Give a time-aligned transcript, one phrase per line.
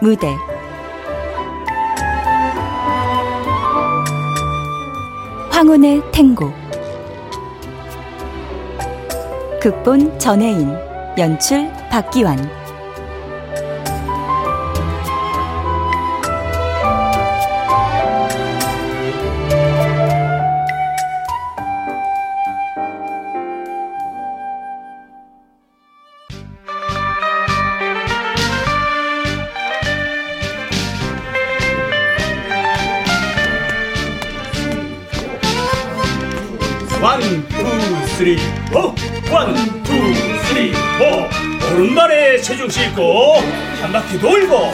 [0.00, 0.36] 무대.
[5.50, 6.52] 황혼의 탱고.
[9.60, 10.70] 극본 전혜인
[11.16, 12.65] 연출 박기환
[42.66, 43.36] 체중 싣고
[43.80, 44.72] 한 바퀴 돌고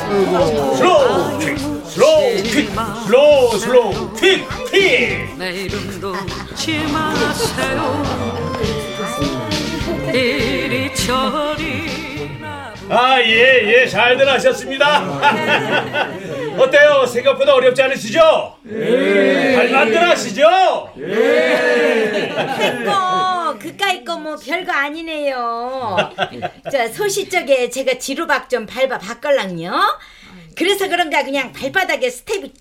[0.77, 2.70] slow quick, slow quick,
[3.06, 5.38] slow slow quick, quick!
[5.38, 6.14] 내 이름도
[6.55, 8.02] 지 마세요
[10.08, 12.02] 이리 저리
[12.89, 15.00] 아, 예, 예, 잘들 하셨습니다.
[16.58, 17.06] 어때요?
[17.06, 18.56] 생각보다 어렵지 않으시죠?
[18.70, 19.55] 예.
[19.55, 20.42] 잘만들 하시죠?
[22.84, 23.11] 거
[24.36, 25.97] 별거 아니네요.
[26.70, 29.72] 자 소싯적에 제가 지루박 좀 밟아 봤걸랑요.
[30.56, 32.52] 그래서 그런가 그냥 발바닥에 스텝이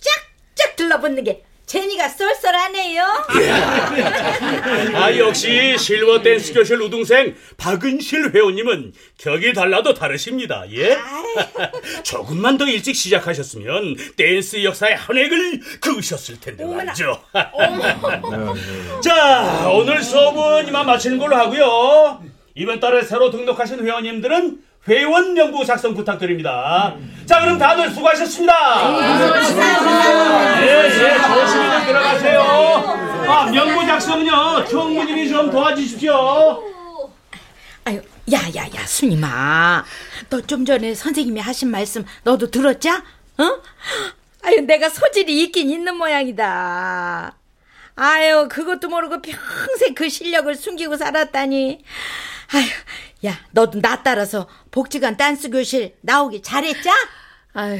[0.55, 3.01] 쫙쫙 들러붙는 게 재미가 쏠쏠하네요.
[4.93, 10.65] 아, 역시 실버 댄스 교실 우등생 박은실 회원님은 격이 달라도 다르십니다.
[10.73, 10.97] 예?
[12.03, 17.23] 조금만 더 일찍 시작하셨으면 댄스 역사의 한 획을 그으셨을 텐데 말이죠.
[19.01, 22.21] 자, 오늘 수업은 이만 마치는 걸로 하고요.
[22.53, 26.95] 이번 달에 새로 등록하신 회원님들은 회원 명부 작성 부탁드립니다.
[27.25, 28.53] 자, 그럼 다들 수고하셨습니다.
[30.61, 32.41] 예, 예, 조심히들 들어가세요.
[33.27, 36.63] 아, 명부 작성은요, 총무님이 좀 도와주십시오.
[37.83, 37.99] 아유
[38.31, 39.83] 야야야 순이마
[40.29, 42.97] 너좀 전에 선생님이 하신 말씀 너도 들었자?
[43.39, 43.61] 어?
[44.43, 47.35] 아유 내가 소질이 있긴 있는 모양이다.
[47.95, 51.83] 아유 그것도 모르고 평생 그 실력을 숨기고 살았다니.
[52.53, 52.65] 아유
[53.25, 56.91] 야 너도 나 따라서 복지관 댄스 교실 나오기 잘했자?
[57.53, 57.79] 아휴,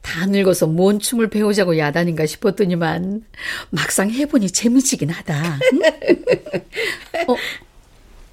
[0.00, 3.24] 다 늙어서 뭔 춤을 배우자고 야단인가 싶었더니만
[3.70, 5.58] 막상 해보니 재미지긴 하다.
[5.72, 5.80] 응?
[7.28, 7.36] 어,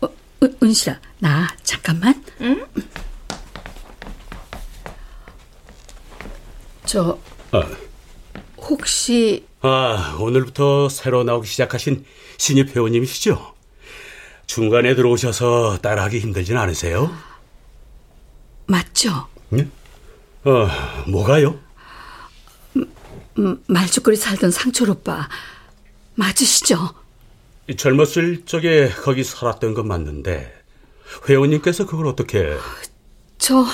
[0.06, 0.10] 어,
[0.44, 2.24] 은, 은실아, 나 잠깐만.
[2.42, 2.66] 응?
[6.86, 7.18] 저
[7.52, 7.64] 아,
[8.58, 12.06] 혹시 아, 오늘부터 새로 나오기 시작하신
[12.38, 13.55] 신입 회원님이시죠?
[14.48, 17.12] 중간에 들어오셔서 따라하기 힘들진 않으세요?
[18.68, 19.28] 맞죠?
[19.50, 19.68] 네?
[20.44, 20.68] 어,
[21.08, 21.60] 뭐가요?
[23.38, 25.28] 음, 말죽거리 살던 상철 오빠
[26.16, 26.94] 맞으시죠?
[27.76, 30.54] 젊었을 적에 거기 살았던 건 맞는데
[31.28, 32.56] 회원님께서 그걸 어떻게
[33.38, 33.66] 저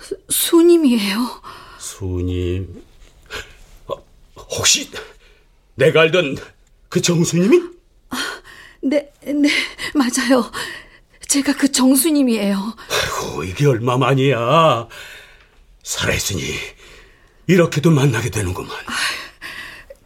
[0.00, 1.18] 수- 수님이에요.
[1.78, 2.82] 수님
[3.88, 3.94] 어,
[4.36, 4.90] 혹시
[5.74, 6.36] 내가 알던
[6.88, 7.77] 그 정수님이?
[8.82, 9.48] 네, 네,
[9.94, 10.50] 맞아요.
[11.26, 12.76] 제가 그 정수님이에요.
[12.90, 14.88] 아이고 이게 얼마 만이야
[15.82, 16.54] 살아있으니
[17.46, 18.70] 이렇게도 만나게 되는구만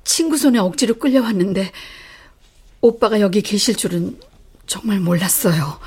[0.05, 1.71] 친구 손에 억지로 끌려왔는데
[2.81, 4.19] 오빠가 여기 계실 줄은
[4.67, 5.79] 정말 몰랐어요.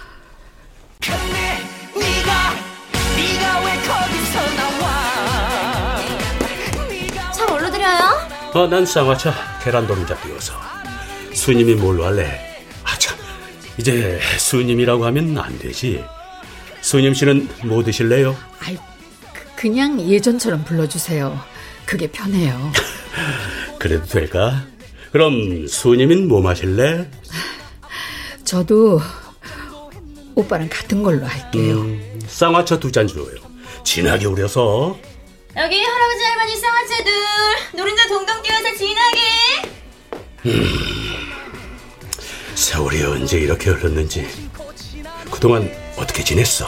[7.34, 8.00] 차 뭘로 드려요?
[8.54, 10.54] 어, 난 쌍화차 계란 노른자 띄워서
[11.34, 12.55] 수님이 뭘로 할래?
[13.78, 16.04] 이제 수님이라고 하면 안 되지
[16.82, 18.36] 수님 씨는 뭐 드실래요?
[18.60, 18.76] 아이,
[19.34, 21.40] 그- 그냥 예전처럼 불러주세요.
[21.86, 22.72] 그게 편해요.
[23.80, 24.66] 그래도 될까?
[25.12, 27.10] 그럼 수님은 뭐 마실래?
[28.44, 29.02] 저도
[30.36, 31.82] 오빠랑 같은 걸로 할게요.
[31.82, 33.26] 음, 쌍화차 두 잔 줘요
[33.84, 34.98] 진하게 우려서
[35.58, 37.12] 여기 할아버지 할머니 쌍화차들
[37.78, 39.20] 노른자 동동 띄워서 진하게
[42.56, 44.28] 세월이 언제 이렇게 흘렀는지
[45.32, 46.68] 그동안 어떻게 지냈어?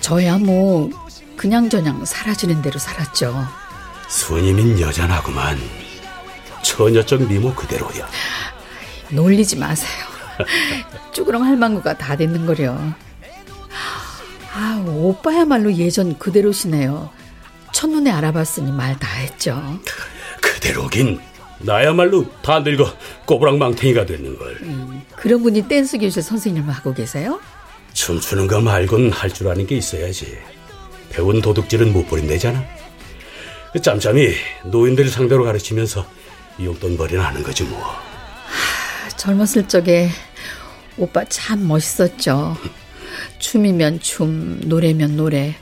[0.00, 0.90] 저야 뭐
[1.36, 3.46] 그냥저냥 사라지는 대로 살았죠.
[4.08, 5.58] 수님인 여전하구만
[6.62, 8.08] 처녀적 미모 그대로야
[9.10, 9.90] 놀리지 마세요.
[11.12, 12.76] 쭈그렁 할망구가 다 됐는 거려.
[14.56, 17.10] 아, 오빠야말로 예전 그대로시네요.
[17.72, 19.80] 첫눈에 알아봤으니 말 다 했죠.
[20.40, 21.20] 그대로긴
[21.64, 22.92] 나야말로 다 늙어
[23.26, 24.58] 꼬부랑망탱이가 됐는걸
[25.16, 27.40] 그런 분이 댄스 교실 선생님을 하고 계세요?
[27.92, 30.36] 춤추는 거 말곤 할 줄 아는 게 있어야지
[31.10, 32.62] 배운 도둑질은 못 버린대잖아
[33.72, 34.28] 그 짬짬이
[34.66, 36.06] 노인들 상대로 가르치면서
[36.62, 37.80] 용돈벌이나 하는 거지 뭐
[39.16, 40.10] 젊었을 적에
[40.98, 42.56] 오빠 참 멋있었죠.
[43.38, 45.56] 춤이면 춤, 노래면 노래.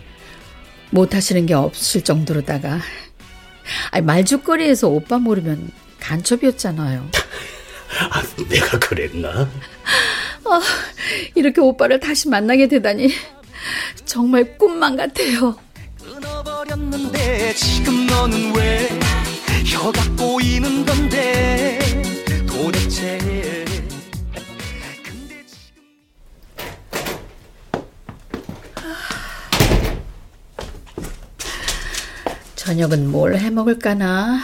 [0.91, 2.81] 못 하시는 게 없을 정도로다가
[3.93, 5.71] 아니, 말죽거리에서 오빠 모르면
[6.03, 7.09] 간첩이었잖아요.
[8.11, 9.49] 아, 내가 그랬나?
[10.45, 10.61] 아,
[11.35, 13.13] 이렇게 오빠를 다시 만나게 되다니
[14.05, 15.57] 정말 꿈만 같아요.
[16.03, 18.89] 끊어버렸는데 지금 너는 왜
[19.65, 21.79] 혀가 꼬이는 건데
[22.47, 23.19] 도대체
[25.05, 25.83] 근데 지금
[32.57, 34.41] 저녁은 뭘 해 먹을까나?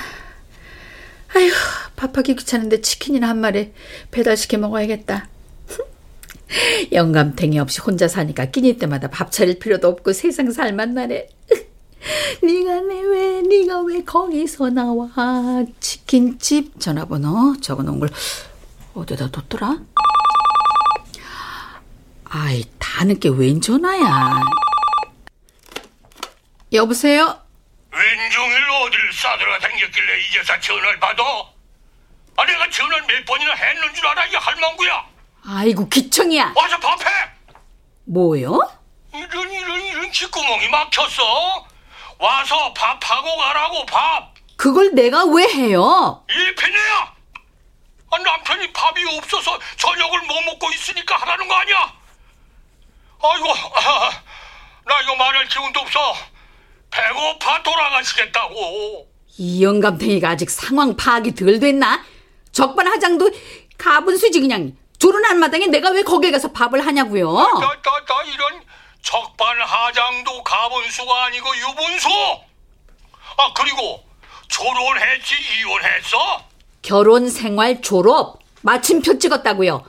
[1.39, 1.53] 아휴,
[1.95, 3.73] 밥하기 귀찮은데 치킨이나 한 마리
[4.11, 5.29] 배달시켜 먹어야겠다.
[6.91, 11.29] 영감탱이 없이 혼자 사니까 끼니 때마다 밥 차릴 필요도 없고 세상 살맛나네.
[12.43, 15.09] 네가 내왜 네가 왜 거기서 나와
[15.79, 18.11] 치킨집 전화번호 적어놓은 걸
[18.95, 19.79] 어디다 뒀더라?
[22.25, 24.41] 아이 다 늦게 웬 전화야?
[26.73, 27.48] 여보세요?
[27.91, 31.23] 왼종일 어딜 싸들어 다녔길래 이제서 전화를 받아?
[32.37, 35.07] 아 내가 전화를 몇 번이나 했는 줄 알아 이 할망구야
[35.47, 36.53] 아이고 기청이야.
[36.55, 37.05] 와서 밥해
[38.07, 38.59] 뭐요?
[39.15, 41.67] 이런 이런 이런 귓구멍이 막혔어
[42.19, 46.25] 와서 밥하고 가라고 밥 그걸 내가 왜 해요?
[46.29, 47.15] 일편이야
[48.11, 51.93] 아, 남편이 밥이 없어서 저녁을 못 먹고 있으니까 하라는 거 아니야
[53.23, 54.11] 아이고 아,
[54.85, 56.17] 나 이거 말할 기운도 없어
[56.91, 59.09] 배고파 돌아가시겠다고
[59.39, 62.05] 이 영감탱이가 아직 상황 파악이 덜 됐나?
[62.53, 63.31] 적반하장도
[63.77, 67.33] 가분수지 그냥 조른한 마당에 내가 왜 거기에 가서 밥을 하냐고요?
[67.33, 68.61] 나, 나, 나 이런
[69.03, 72.09] 적반하장도 가분수가 아니고 유분수.
[73.37, 74.03] 아 그리고
[74.49, 76.43] 결혼했지 이혼했어?
[76.83, 79.85] 결혼 생활 졸업 마침표 찍었다고요.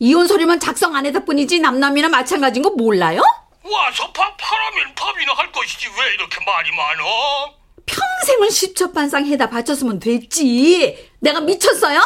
[0.00, 3.22] 이혼 서류만 작성 안 했다 뿐이지 남남이나 마찬가지인 거 몰라요?
[3.70, 7.54] 와서 밥 하라면 밥이나 할 것이지 왜 이렇게 말이 많어?
[7.86, 11.10] 평생을 십첩반상 해다 바쳤으면 됐지.
[11.20, 12.00] 내가 미쳤어요?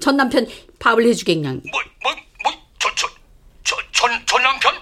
[0.00, 0.46] 전 남편
[0.78, 1.60] 밥을 해주게 그냥.
[1.70, 3.08] 뭐 뭐 뭐 저 저
[3.64, 4.74] 저 전 전 남편?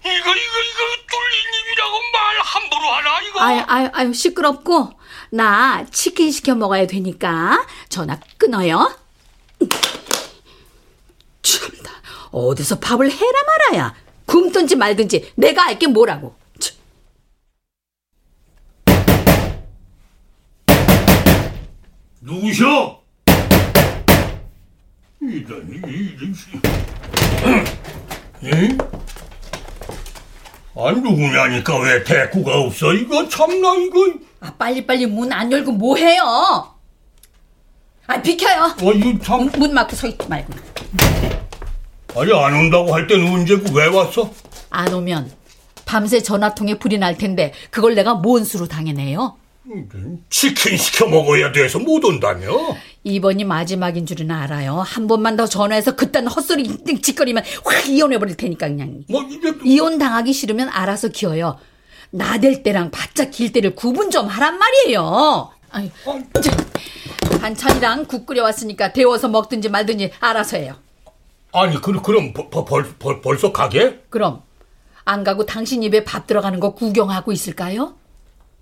[0.00, 3.40] 이거 이거 이거 뚫린 입이라고 말 함부로 하나 이거?
[3.40, 4.92] 아유 아유 아유 시끄럽고
[5.30, 8.96] 나 치킨 시켜 먹어야 되니까 전화 끊어요.
[11.42, 11.90] 참다
[12.30, 13.94] 어디서 밥을 해라 말아야
[14.28, 16.34] 굶든지 말든지 내가 알게 뭐라고.
[16.60, 16.76] 참.
[22.20, 23.00] 누구셔?
[25.20, 26.34] 이런 이런
[28.44, 28.78] 응?
[30.76, 36.22] 아 누구냐니까 왜 대꾸가 없어 이거 참나 이거 아 빨리빨리 문 안 열고 뭐 해요?
[38.06, 38.74] 아 비켜요.
[38.80, 40.52] 어 이거 참문 막고 서 있지 말고.
[42.18, 44.30] 아니 안 온다고 할 때는 언제고 왜 왔어?
[44.70, 45.30] 안 오면
[45.84, 49.36] 밤새 전화통에 불이 날 텐데 그걸 내가 뭔 수로 당해내요?
[50.30, 52.48] 치킨 시켜 먹어야 돼서 못 온다며?
[53.04, 54.76] 이번이 마지막인 줄은 알아요.
[54.80, 59.02] 한 번만 더 전화해서 그딴 헛소리 짓거리면 확 이혼해버릴 테니까 그냥.
[59.08, 61.58] 뭐 이제 이혼 당하기 싫으면 알아서 기어요.
[62.10, 65.50] 나댈 때랑 바짝 길 때를 구분 좀 하란 말이에요.
[65.70, 65.90] 아이,
[66.42, 70.76] 저, 반찬이랑 국 끓여왔으니까 데워서 먹든지 말든지 알아서 해요.
[71.52, 74.00] 아니 그, 그럼 벌, 벌, 벌, 벌써 가게?
[74.10, 74.42] 그럼
[75.04, 77.94] 안 가고 당신 입에 밥 들어가는 거 구경하고 있을까요?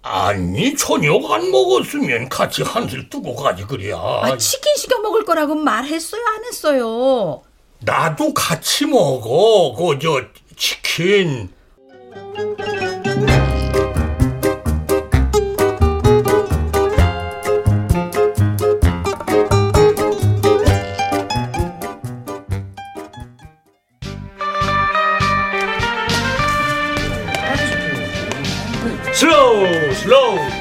[0.02, 6.22] 아니 저녁 안 먹었으면 같이 한술 뜨고 가지 그래야 아, 치킨 시켜 먹을 거라고 말했어요,
[6.36, 7.42] 안 했어요?
[7.80, 10.22] 나도 같이 먹어 그저
[10.56, 11.50] 치킨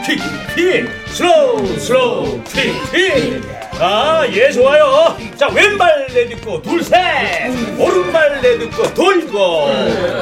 [0.06, 3.42] quick quick slow slow quick quick
[3.80, 5.18] 아 예 좋아요.
[5.36, 7.80] 자 왼발 내딛고 둘셋.
[7.80, 9.68] 오른발 내딛고 돌고.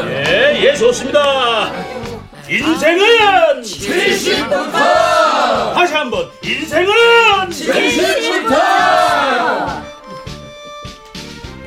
[0.10, 1.72] 예예 좋습니다.
[2.50, 4.72] 인생은 70부터.
[5.74, 6.94] 다시 한번 인생은
[7.50, 8.62] 70부터.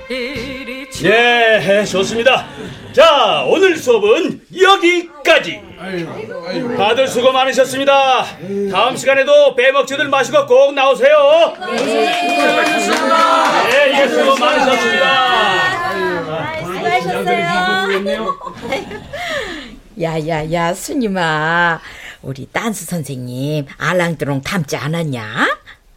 [0.08, 2.46] 이리 예 좋습니다
[2.96, 5.60] 자 오늘 수업은 여기까지
[6.78, 8.24] 다들 수고 많으셨습니다.
[8.72, 11.54] 다음 시간에도 빼먹지들 마시고 꼭 나오세요.
[13.68, 15.36] 네, 예, 수고 많으셨습니다.
[20.00, 21.82] 야야야 순임아
[22.22, 25.46] 우리 댄스 선생님 알랑드롱 닮지 않았냐?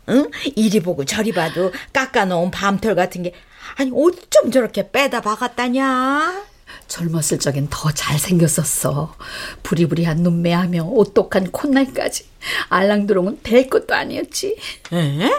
[0.09, 0.29] 응?
[0.57, 3.31] 이리 보고 저리 봐도 깎아놓은 밤털 같은 게
[3.77, 6.48] 아니 어쩜 저렇게 빼다 박았다냐?
[6.89, 9.15] 젊었을 적엔 더 잘생겼었어.
[9.63, 12.25] 부리부리한 눈매하며 오똑한 콧날까지.
[12.67, 14.57] 알랑드롱은 될 것도 아니었지.
[14.91, 15.31] 에?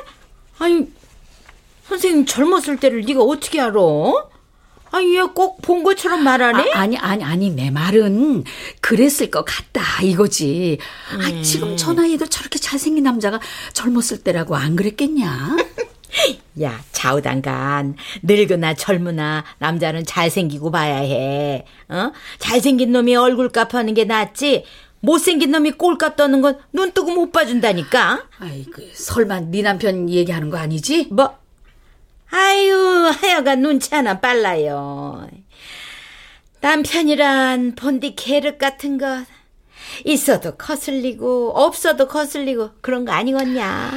[0.58, 0.88] 아니,
[1.88, 3.80] 선생님 젊었을 때를 네가 어떻게 알아?
[4.92, 6.72] 아니, 얘꼭 본 것처럼 말하네?
[6.72, 8.44] 아, 아니, 아니, 아니, 내 말은
[8.80, 10.78] 그랬을 것 같다, 이거지.
[11.12, 13.40] 아, 지금 저 나이에도 저렇게 잘생긴 남자가
[13.72, 15.56] 젊었을 때라고 안 그랬겠냐?
[16.62, 21.64] 야, 좌우당간 늙으나 젊으나 남자는 잘생기고 봐야 해.
[21.88, 22.12] 어?
[22.38, 24.64] 잘생긴 놈이 얼굴값 하는 게 낫지.
[25.02, 28.24] 못생긴 놈이 꼴값 떠는 건 눈 뜨고 못 봐준다니까.
[28.38, 31.08] 아이고, 설마 네 남편 얘기하는 거 아니지?
[31.10, 31.38] 뭐?
[32.30, 35.28] 아유, 하여간 눈치 하나 빨라요.
[36.60, 39.24] 남편이란 본디 계륵 같은 것.
[40.04, 43.90] 있어도 거슬리고, 없어도 거슬리고, 그런 거 아니겠냐?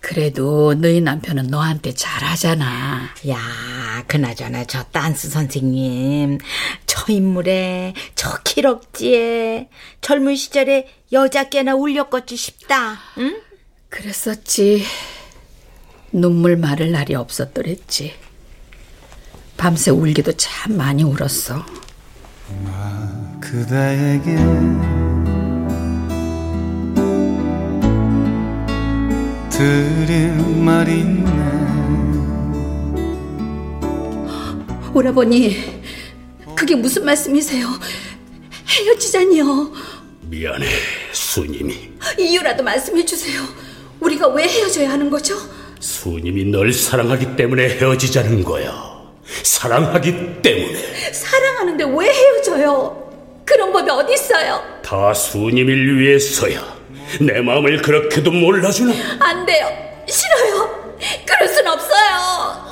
[0.00, 3.10] 그래도 너희 남편은 너한테 잘하잖아.
[3.28, 3.38] 야,
[4.06, 6.38] 그나저나 저 딴스 선생님,
[6.86, 9.68] 저 인물에, 저 기럭지에,
[10.00, 13.40] 젊은 시절에 여자 깨나 울렸겠지 싶다, 응?
[13.88, 14.84] 그랬었지.
[16.12, 18.14] 눈물 마를 날이 없었더랬지.
[19.56, 21.64] 밤새 울기도 참 많이 울었어.
[23.40, 24.36] 그대에게
[29.58, 30.30] 드릴
[30.64, 31.28] 말이 있네
[34.94, 35.82] 오라버니,
[36.54, 37.66] 그게 무슨 말씀이세요?
[38.68, 39.72] 헤어지자니요.
[40.22, 40.64] 미안해,
[41.12, 41.90] 수님이.
[42.20, 43.42] 이유라도 말씀해 주세요.
[43.98, 45.34] 우리가 왜 헤어져야 하는 거죠?
[45.80, 48.72] 수님이 널 사랑하기 때문에 헤어지자는 거야.
[49.42, 51.12] 사랑하기 때문에.
[51.12, 53.42] 사랑하는데 왜 헤어져요?
[53.44, 54.62] 그런 법이 어디 있어요?
[54.84, 56.77] 다 수님을 위해서야.
[57.20, 58.92] 내 마음을 그렇게도 몰라주나?
[59.20, 59.66] 안 돼요.
[60.06, 60.94] 싫어요.
[61.26, 62.68] 그럴 순 없어요.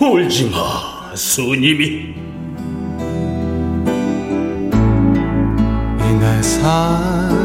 [0.00, 2.14] 울지 마, 수님이.
[6.00, 7.36] 이내 사랑은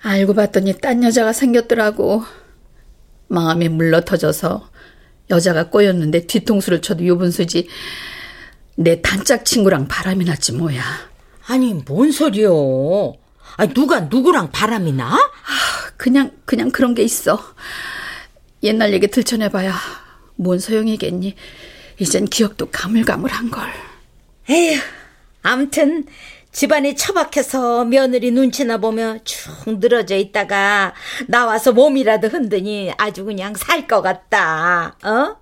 [0.00, 2.24] 알고 봤더니 딴 여자가 생겼더라고.
[3.28, 4.70] 마음이 물러터져서
[5.30, 7.68] 여자가 꼬였는데 뒤통수를 쳐도 요분수지.
[8.76, 10.82] 내 단짝 친구랑 바람이 났지 뭐야.
[11.46, 13.14] 아니, 뭔 소리요?
[13.56, 15.18] 아니, 누가 누구랑 바람이 나?
[15.96, 17.38] 그냥 그냥 그런 게 있어.
[18.62, 19.74] 옛날 얘기 들춰내봐야
[20.36, 21.34] 뭔 소용이겠니.
[21.98, 23.70] 이젠 기억도 가물가물한 걸.
[24.50, 24.80] 에휴,
[25.42, 26.06] 암튼
[26.52, 30.92] 집안이 처박혀서 며느리 눈치나 보며 축 늘어져 있다가
[31.26, 34.96] 나와서 몸이라도 흔드니 아주 그냥 살 것 같다.
[35.02, 35.36] 어?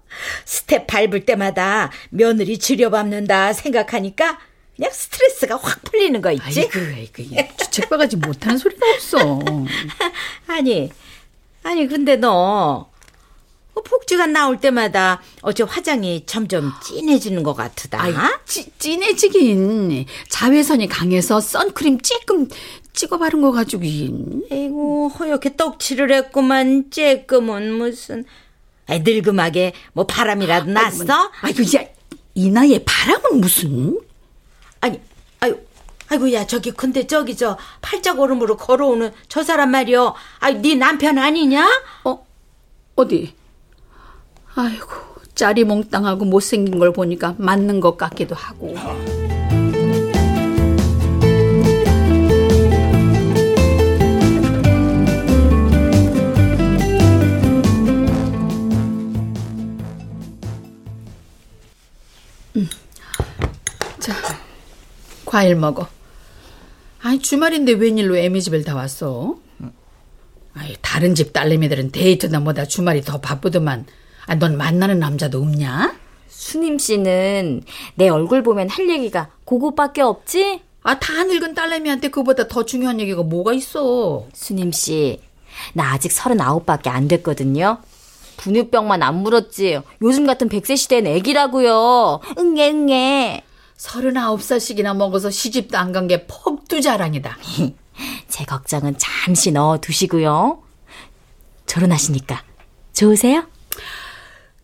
[0.44, 4.38] 스텝 밟을 때마다 며느리 지려밟는다 생각하니까
[4.76, 6.60] 그냥 스트레스가 확 풀리는 거 있지?
[6.72, 9.18] 아이고, 아이고, 이 주책바가지 못하는 소리가 없어.
[10.46, 10.90] 아니,
[11.64, 12.89] 아니 근데 너 어,
[13.74, 18.02] 복지관 나올 때마다 어째 화장이 점점 진해지는 것 같으다.
[18.02, 20.06] 아이, 찌, 진해지긴.
[20.28, 22.48] 자외선이 강해서 선크림 찔끔
[22.92, 23.82] 찍어 바른 거 가지고.
[24.50, 28.24] 아이고 허옇게 떡칠을 했구만 쬐끔은 무슨
[28.86, 31.30] 아이, 늙음하게 뭐 바람이라도 났어?
[31.42, 31.84] 아이고, 야,
[32.34, 33.98] 이 나이에 바람은 무슨?
[34.80, 35.00] 아니
[35.40, 35.58] 아유
[36.08, 41.68] 아이고 야 저기 근데 저기 저 팔자고름으로 걸어오는 저 사람 말이요 아이 네 남편 아니냐?
[42.04, 42.26] 어?
[42.96, 43.34] 어디?
[44.54, 44.88] 아이고,
[45.34, 48.74] 짜리몽땅하고 못생긴 걸 보니까 맞는 것 같기도 하고.
[62.56, 62.68] 음.
[63.98, 64.14] 자,
[65.24, 65.88] 과일 먹어.
[67.02, 69.38] 아니, 주말인데 웬일로 애미 집을 다 왔어?
[70.52, 73.86] 아이, 다른 집 딸내미들은 데이트나 뭐다 주말이 더 바쁘더만.
[74.30, 75.92] 아, 넌 만나는 남자도 없냐?
[76.28, 77.64] 순임 씨는
[77.96, 80.60] 내 얼굴 보면 할 얘기가 그거밖에 없지?
[80.84, 84.28] 아, 다 늙은 딸내미한테 그보다 더 중요한 얘기가 뭐가 있어?
[84.32, 85.20] 순임 씨,
[85.74, 87.78] 나 아직 서른아홉밖에 안 됐거든요.
[88.36, 89.80] 분유병만 안 물었지.
[90.00, 92.20] 요즘 같은 백세 시대엔 애기라고요.
[92.38, 93.42] 응애 응애.
[93.76, 97.36] 서른아홉 살씩이나 먹어서 시집도 안 간게 퍽두 자랑이다.
[98.28, 100.62] 제 걱정은 잠시 넣어두시고요.
[101.66, 102.44] 결혼하시니까
[102.92, 103.44] 좋으세요?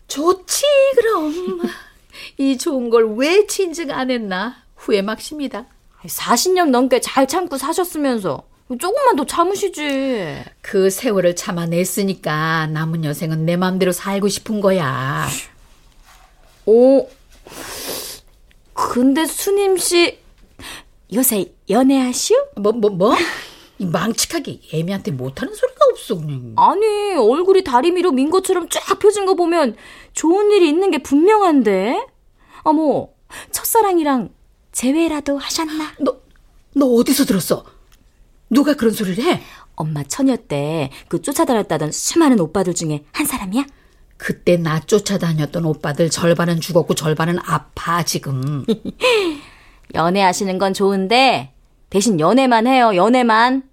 [0.08, 0.62] 좋지,
[0.96, 1.60] 그럼.
[2.38, 4.56] 이 좋은 걸 왜 진즉 안 했나?
[4.76, 5.66] 후회 막십니다.
[6.04, 8.44] 40년 넘게 잘 참고 사셨으면서
[8.80, 10.42] 조금만 더 참으시지.
[10.60, 15.28] 그 세월을 참아냈으니까 남은 여생은 내 맘대로 살고 싶은 거야.
[16.66, 17.08] 오,
[18.74, 20.18] 근데 수님 씨
[21.12, 22.36] 요새 연애하시오?
[22.56, 23.14] 뭐, 뭐, 뭐?
[23.78, 26.54] 이 망측하게 애미한테 못하는 소리가 없어 그냥.
[26.56, 29.76] 아니, 얼굴이 다리미로 민 것처럼 쫙 펴진 거 보면
[30.14, 32.06] 좋은 일이 있는 게 분명한데?
[32.62, 33.08] 어머,
[33.50, 34.30] 첫사랑이랑
[34.72, 35.92] 재회라도 하셨나?
[36.00, 36.16] 너,
[36.74, 37.64] 너 어디서 들었어?
[38.48, 39.42] 누가 그런 소리를 해?
[39.74, 43.66] 엄마 처녀 때 그 쫓아다녔다던 수많은 오빠들 중에 한 사람이야?
[44.16, 48.64] 그때 나 쫓아다녔던 오빠들 절반은 죽었고 절반은 아파 지금.
[49.94, 51.52] 연애하시는 건 좋은데
[51.90, 53.65] 대신 연애만 해요, 연애만.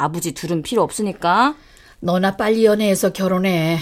[0.00, 1.54] 아버지 둘은 필요 없으니까.
[2.00, 3.78] 너나 빨리 연애해서 결혼해.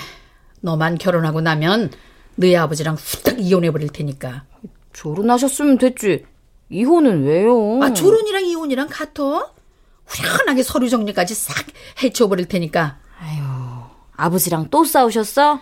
[0.60, 1.92] 너만 결혼하고 나면
[2.34, 4.44] 너희 아버지랑 후딱 이혼해 버릴 테니까.
[4.92, 6.24] 결혼하셨으면 됐지.
[6.70, 7.80] 이혼은 왜요?
[7.82, 9.52] 아 결혼이랑 이혼이랑 같아?
[10.06, 11.54] 후련하게 서류 정리까지 싹
[12.02, 12.98] 해쳐버릴 테니까.
[14.16, 15.60] 아버지랑 또 싸우셨어?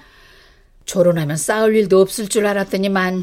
[0.87, 3.23] 결혼하면 싸울 일도 없을 줄 알았더니만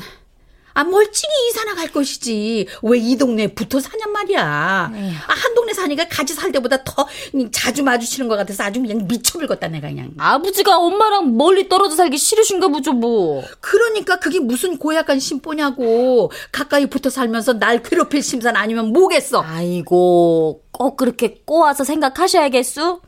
[0.75, 5.73] 아 멀찍이 이사 나 갈 것이지 왜 이 동네에 붙어 사냔 말이야 아, 한 동네
[5.73, 7.07] 사니까 같이 살 때보다 더
[7.51, 12.67] 자주 마주치는 것 같아서 아주 그냥 미쳐버렸다 내가 그냥 아버지가 엄마랑 멀리 떨어져 살기 싫으신가
[12.69, 13.43] 보죠, 뭐.
[13.59, 20.97] 그러니까 그게 무슨 고약한 심보냐고 가까이 붙어 살면서 날 괴롭힐 심산 아니면 뭐겠어 아이고, 꼭
[20.97, 23.01] 그렇게 꼬아서 생각하셔야겠수?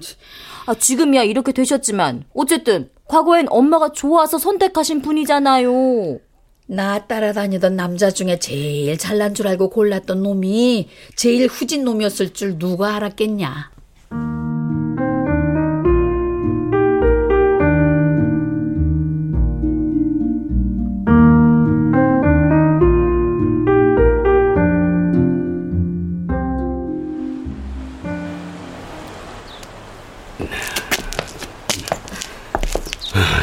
[0.68, 6.20] 아, 지금이야 이렇게 되셨지만, 어쨌든, 과거엔 엄마가 좋아서 선택하신 분이잖아요.
[6.68, 12.96] 나 따라다니던 남자 중에 제일 잘난 줄 알고 골랐던 놈이 제일 후진 놈이었을 줄 누가
[12.96, 13.72] 알았겠냐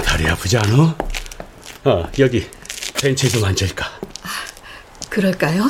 [0.04, 0.96] 다리 아프지 않아?
[1.84, 2.46] 어, 여기
[3.02, 3.84] 벤치에 좀 앉을까?
[5.10, 5.68] 그럴까요?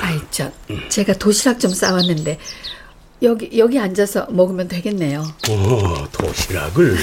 [0.00, 0.50] 아이, 저,
[0.88, 2.38] 제가 도시락 좀 싸왔는데,
[3.22, 5.24] 여기, 여기 앉아서 먹으면 되겠네요.
[5.48, 6.98] 오, 도시락을.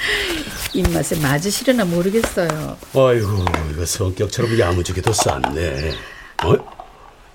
[0.72, 2.78] 입맛에 맞으시려나 모르겠어요.
[2.94, 5.92] 아이고, 이거 성격처럼 야무지게도 쌌네.
[6.44, 6.54] 어?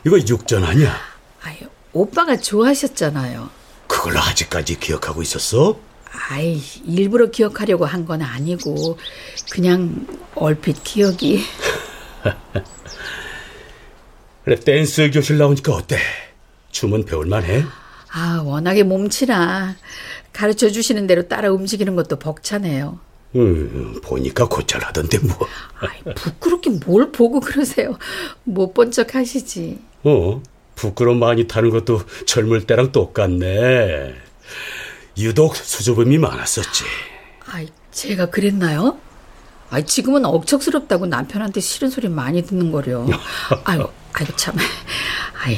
[0.05, 0.97] 이거 육전 아니야?
[1.43, 1.57] 아유,
[1.93, 3.51] 오빠가 좋아하셨잖아요.
[3.85, 5.79] 그걸 아직까지 기억하고 있었어?
[6.11, 8.97] 아이, 일부러 기억하려고 한 건 아니고,
[9.51, 11.41] 그냥 얼핏 기억이.
[14.43, 15.97] 그래, 댄스 교실 나오니까 어때?
[16.71, 17.63] 춤은 배울만해?
[18.11, 19.75] 아, 워낙에 몸치라.
[20.33, 22.99] 가르쳐 주시는 대로 따라 움직이는 것도 벅차네요.
[23.35, 25.35] 음, 보니까 곧잘 하던데 뭐.
[25.79, 27.97] 아이, 부끄럽게 뭘 보고 그러세요.
[28.43, 29.77] 못 본 척 하시지.
[30.03, 30.41] 어,
[30.75, 34.15] 부끄럼 많이 타는 것도 젊을 때랑 똑같네.
[35.19, 36.83] 유독 수줍음이 많았었지.
[37.51, 38.97] 아이, 제가 그랬나요?
[39.69, 43.05] 아이, 지금은 억척스럽다고 남편한테 싫은 소리 많이 듣는 거려.
[43.65, 44.55] 아유, 아이고, 참.
[45.43, 45.57] 아이,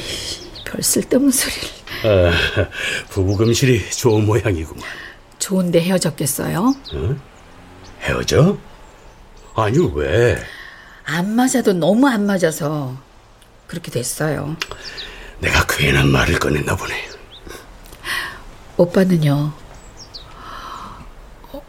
[0.65, 1.69] 별 쓸데없는 소리를.
[2.04, 2.67] 아,
[3.10, 4.84] 부부 금실이 좋은 모양이구만.
[5.39, 6.76] 좋은데 헤어졌겠어요?
[8.02, 8.58] 헤어져?
[9.56, 10.41] 아니 왜?
[11.04, 12.95] 안 맞아도 너무 안 맞아서
[13.67, 14.56] 그렇게 됐어요.
[15.39, 16.93] 내가 괜한 말을 꺼냈나 보네.
[18.77, 19.51] 오빠는요,
[21.51, 21.62] 어,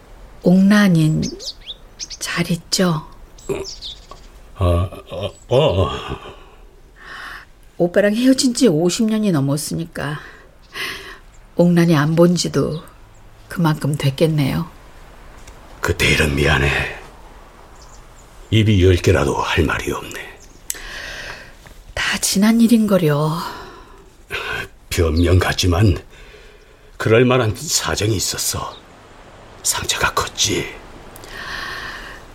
[0.42, 1.22] 옥란인
[2.18, 3.06] 잘 있죠?
[4.58, 5.90] 어, 어, 어.
[7.76, 10.20] 오빠랑 헤어진 지 50년이 넘었으니까
[11.56, 12.82] 옥란이 안 본 지도
[13.48, 14.70] 그만큼 됐겠네요.
[15.80, 17.00] 그때 이런 미안해.
[18.50, 20.38] 입이 열 개라도 할 말이 없네.
[21.94, 23.36] 다 지난 일인 거려.
[24.90, 25.96] 변명 같지만
[27.02, 28.76] 그럴 만한 사정이 있었어.
[29.64, 30.72] 상처가 컸지.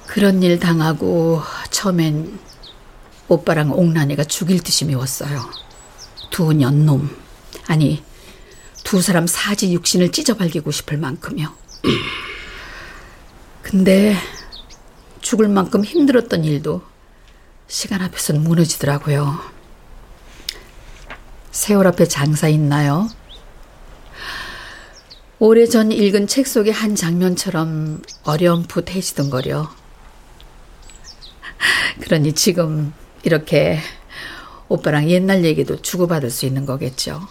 [0.08, 2.38] 그런 일 당하고 처음엔
[3.30, 5.50] 오빠랑 옥란이가 죽일 듯이 미웠어요.
[6.32, 7.18] 두 년놈.
[7.68, 8.04] 아니,
[8.84, 11.50] 두 사람 사지 육신을 찢어발기고 싶을 만큼요.
[13.64, 14.18] 근데
[15.22, 16.82] 죽을 만큼 힘들었던 일도
[17.70, 19.40] 시간 앞에선 무너지더라고요.
[21.52, 23.08] 세월 앞에 장사 있나요?
[25.40, 29.70] 오래전 읽은 책 속의 한 장면처럼 어렴풋 해지던 거려.
[32.02, 33.80] 그러니 지금 이렇게
[34.68, 37.22] 오빠랑 옛날 얘기도 주고받을 수 있는 거겠죠.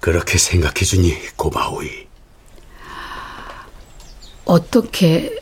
[0.00, 2.06] 그렇게 생각해주니 고마우이.
[4.44, 5.38] 어떻게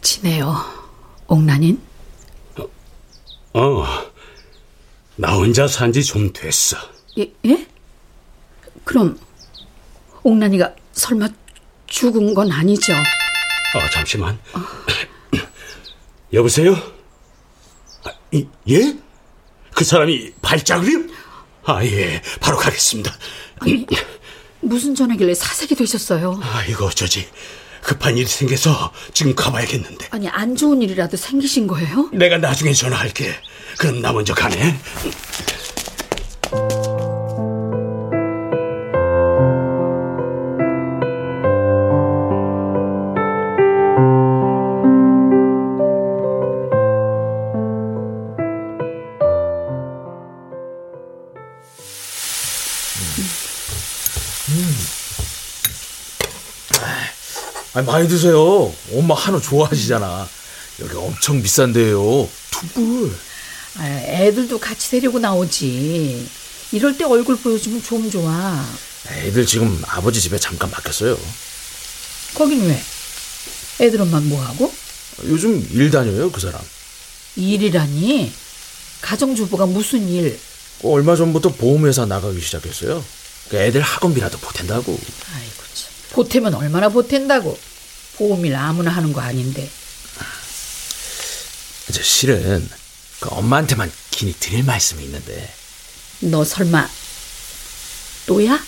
[0.00, 0.54] 지내요,
[1.26, 1.80] 옥란인?
[3.56, 3.84] 어,
[5.16, 6.76] 나 혼자 산 지 좀 됐어.
[7.18, 7.32] 예?
[7.46, 7.66] 예?
[8.84, 9.18] 그럼
[10.22, 11.28] 옥란이가 설마
[11.86, 12.92] 죽은 건 아니죠?
[12.94, 14.38] 아, 잠시만.
[16.32, 16.74] 여보세요?
[18.04, 18.96] 아, 이, 예?
[19.74, 21.04] 그 사람이 발작을요?
[21.64, 23.12] 아, 예, 바로 가겠습니다.
[24.60, 26.40] 무슨 전화길래 사색이 되셨어요?
[26.42, 27.28] 아, 이거 어쩌지.
[27.82, 30.08] 급한 일이 생겨서 지금 가봐야겠는데.
[30.10, 32.08] 아니, 안 좋은 일이라도 생기신 거예요?
[32.12, 33.34] 내가 나중에 전화할게.
[33.78, 34.80] 그럼 나 먼저 가네.
[57.84, 58.72] 많이 드세요.
[58.92, 60.28] 엄마 한우 좋아하시잖아.
[60.80, 62.28] 여기 엄청 비싼데요.
[62.50, 63.14] 투불.
[63.76, 66.28] 아, 애들도 같이 데리고 나오지.
[66.72, 68.64] 이럴 때 얼굴 보여주면 좀 좋아.
[69.08, 71.18] 애들 지금 아버지 집에 잠깐 맡겼어요.
[72.34, 72.82] 거긴 왜?
[73.80, 74.72] 애들 엄마는 뭐하고?
[75.24, 76.60] 요즘 일 다녀요, 그 사람.
[77.36, 78.32] 일이라니?
[79.00, 80.38] 가정주부가 무슨 일?
[80.80, 83.04] 그 얼마 전부터 보험회사 나가기 시작했어요.
[83.50, 84.92] 그 애들 학원비라도 보탠다고.
[84.92, 85.90] 아이고 참.
[86.12, 87.58] 보태면 얼마나 보탠다고.
[88.16, 89.70] 보험일 아무나 하는 거 아닌데.
[91.92, 92.68] 저 실은
[93.20, 95.52] 그 엄마한테만 긴히 드릴 말씀이 있는데
[96.20, 96.88] 너 설마
[98.26, 98.58] 또야?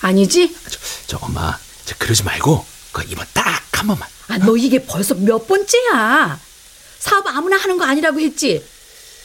[0.00, 0.54] 아니지?
[0.68, 5.14] 저, 저 엄마 저 그러지 말고 그 이번 딱 한 번만 아, 너 이게 벌써
[5.14, 6.38] 몇 번째야?
[7.00, 8.64] 사업 아무나 하는 거 아니라고 했지?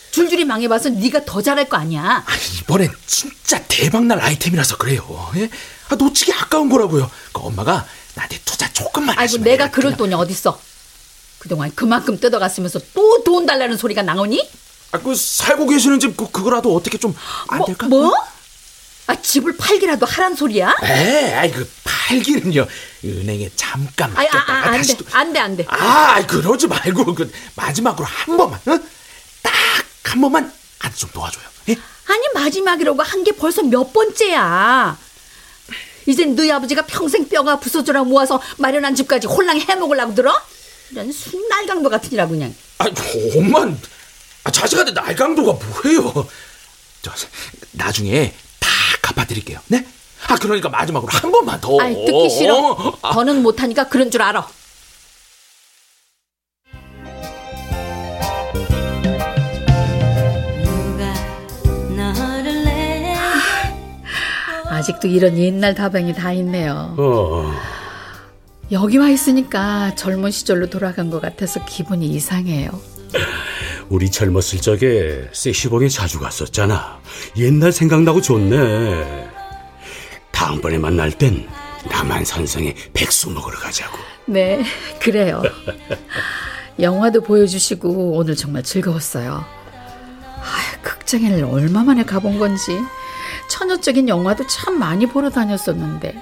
[0.10, 2.24] 줄줄이 망해봐서 네가 더 잘할 거 아니야.
[2.26, 5.48] 아니, 이번엔 진짜 대박날 아이템이라서 그래요 예?
[5.90, 10.60] 아, 놓치기 아까운 거라고요 그 엄마가 나한테 투자 조금만 아이고 내가 그럴 돈이 어딨어?
[11.40, 14.50] 그동안 그만큼 뜯어갔으면서 또 돈 달라는 소리가 나오니?
[14.92, 17.16] 아, 그 살고 계시는 집 그, 그거라도 어떻게 좀안
[17.58, 17.88] 뭐, 될까?
[17.88, 18.14] 뭐?
[19.08, 20.74] 아 집을 팔기라도 하란 소리야?
[20.84, 22.66] 에, 아이 그 팔기는요
[23.04, 25.66] 은행에 잠깐 아이, 아, 맡겼다가 아, 안 돼, 또 안 돼, 안 돼.
[25.70, 28.60] 아, 아이, 그러지 말고 그 마지막으로 한 번만,
[29.44, 31.44] 딱한 번만 아주 좀 도와줘요.
[31.70, 31.76] 예?
[32.08, 34.98] 아니 마지막이라고 한 게 벌써 몇 번째야.
[36.08, 40.34] 이젠 너희 아버지가 평생 뼈가 부서져라 모아서 마련한 집까지 홀랑 해먹으려고 들어?
[40.92, 42.56] 이런 순날강도 같은 이라고 그냥.
[42.80, 42.86] 아,
[43.36, 43.70] 엄마,
[44.46, 46.28] 아, 자식한테 날강도가 뭐예요?
[47.02, 47.12] 저
[47.74, 48.70] 나중에 다
[49.02, 49.60] 갚아드릴게요.
[49.68, 49.86] 네?
[50.28, 51.78] 아, 그러니까 마지막으로 한 번만 더.
[51.80, 52.56] 아이 듣기 싫어.
[52.56, 54.48] 어, 아, 더는 못하니까 그런 줄 알아.
[64.88, 66.96] 아직도 이런 옛날 다방이 다 있네요.
[66.98, 67.52] 어,
[68.72, 72.70] 여기 와 있으니까 젊은 시절로 돌아간 것 같아서 기분이 이상해요.
[73.90, 77.02] 우리 젊었을 적에 섹시봉에 자주 갔었잖아.
[77.36, 79.30] 옛날 생각나고 좋네.
[80.32, 81.46] 다음번에 만날 땐
[81.90, 83.98] 남한 산성에 백수 먹으러 가자고.
[84.26, 84.64] 네,
[85.02, 85.42] 그래요.
[86.80, 89.34] 영화도 보여주시고 오늘 정말 즐거웠어요.
[89.34, 92.80] 아, 극장에를 얼마 만에 가본 건지
[93.48, 96.22] 처녀적인 영화도 참 많이 보러 다녔었는데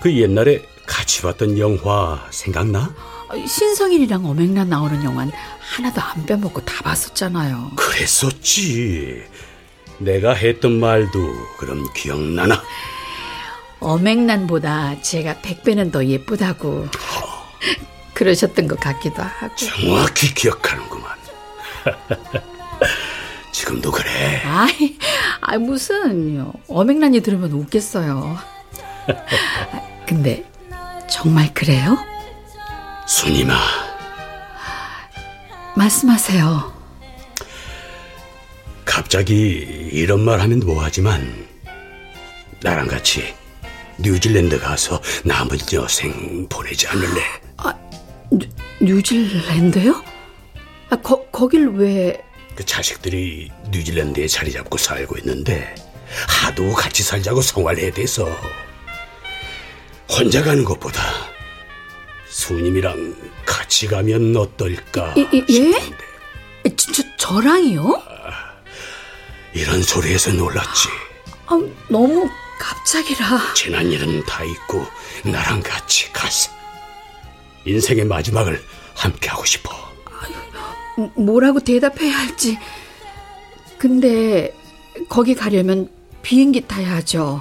[0.00, 2.92] 그 옛날에 같이 봤던 영화 생각나?
[3.28, 7.72] 어, 신성일이랑 어맹란 나오는 영화는 하나도 안 빼먹고 다 봤었잖아요.
[7.76, 9.22] 그랬었지.
[9.98, 11.18] 내가 했던 말도
[11.58, 12.60] 그럼 기억나나?
[13.78, 16.88] 어맹란보다 제가 백 배는 더 예쁘다고
[18.14, 19.54] 그러셨던 것 같기도 하고.
[19.56, 21.10] 정확히 기억하는구만.
[23.70, 24.42] 지금도 그래.
[24.44, 24.98] 아이,
[25.40, 28.36] 아 무슨 어맹란이 들으면 웃겠어요.
[29.06, 30.44] 아, 근데
[31.08, 31.96] 정말 그래요?
[33.06, 33.54] 순임아,
[35.76, 36.80] 말씀하세요.
[38.84, 41.46] 갑자기 이런 말 하면 뭐하지만
[42.62, 43.22] 나랑 같이
[43.98, 47.22] 뉴질랜드 가서 남은 여생 보내지 않을래?
[48.32, 48.48] 뉴,
[48.80, 50.02] 뉴질랜드요?
[50.90, 52.20] 아, 거, 거길 왜...
[52.60, 55.74] 그 자식들이 뉴질랜드에 자리 잡고 살고 있는데
[56.28, 58.28] 하도 같이 살자고 생활해야 돼서
[60.06, 61.00] 혼자 가는 것보다
[62.28, 65.72] 수님이랑 같이 가면 어떨까 예?
[66.76, 68.02] 저, 저, 저랑이요?
[69.54, 70.88] 이런 소리에서 놀랐지
[71.46, 73.54] 아, 너무 갑자기라.
[73.54, 74.86] 지난 일은 다 잊고
[75.24, 76.50] 나랑 같이 가서
[77.64, 78.62] 인생의 마지막을
[78.94, 79.89] 함께 하고 싶어
[81.14, 82.58] 뭐라고 대답해야 할지.
[83.78, 84.54] 근데
[85.08, 85.88] 거기 가려면
[86.22, 87.40] 비행기 타야 하죠.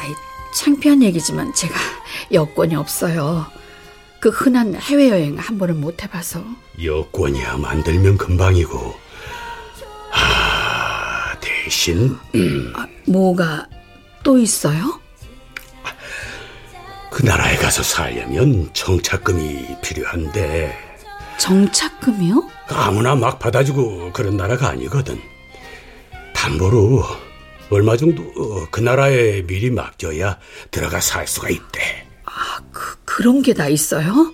[0.00, 0.12] 아이,
[0.54, 1.74] 창피한 얘기지만 제가
[2.32, 3.46] 여권이 없어요.
[4.20, 6.44] 그 흔한 해외여행 한 번은 못 해봐서.
[6.82, 8.94] 여권이야 만들면 금방이고
[10.12, 12.72] 아 대신 음,
[13.06, 13.66] 뭐가
[14.22, 15.00] 또 있어요?
[17.10, 20.89] 그 나라에 가서 살려면 정착금이 필요한데
[21.40, 22.48] 정착금이요?
[22.68, 25.18] 아무나 막 받아주고 그런 나라가 아니거든.
[26.34, 27.02] 담보로
[27.70, 30.38] 얼마 정도 어, 그 나라에 미리 맡겨야
[30.70, 32.06] 들어가 살 수가 있대.
[32.72, 34.32] 그, 그런 게 다 있어요?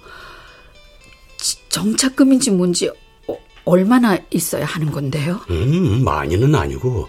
[1.38, 2.88] 지- 정착금인지 뭔지
[3.29, 5.40] 어, 얼마나 있어야 하는 건데요?
[5.51, 7.09] 음, 많이는 아니고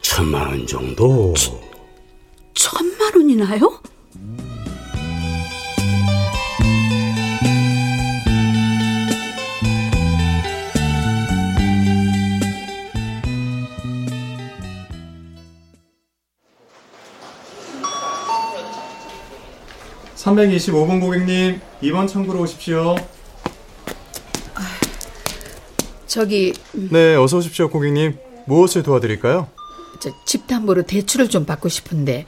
[0.00, 1.32] 천만 원 정도.
[2.54, 3.80] 천만 원이나요?
[20.22, 22.94] 325번 고객님, 2번 창구로 오십시오.
[26.06, 28.18] 저기 네, 어서 오십시오, 고객님.
[28.46, 29.48] 무엇을 도와드릴까요?
[30.00, 32.26] 저 집담보로 대출을 좀 받고 싶은데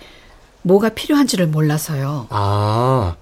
[0.62, 2.28] 뭐가 필요한지를 몰라서요.
[2.30, 3.16] 아,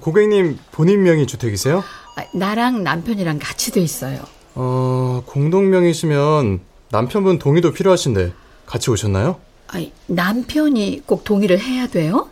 [0.00, 1.78] 고객님 본인 명의 주택이세요?
[2.16, 4.20] 아, 나랑 남편이랑 같이 돼 있어요.
[4.54, 8.32] 어, 공동 명의시면 남편분 동의도 필요하신데
[8.66, 9.40] 같이 오셨나요?
[9.68, 12.28] 아니, 남편이 꼭 동의를 해야 돼요?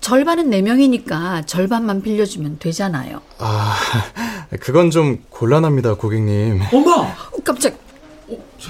[0.00, 3.20] 절반은 내 명이니까 절반만 빌려주면 되잖아요.
[3.38, 3.76] 아,
[4.60, 6.60] 그건 좀 곤란합니다, 고객님.
[6.72, 6.92] 엄마!
[7.02, 7.74] 어, 깜짝.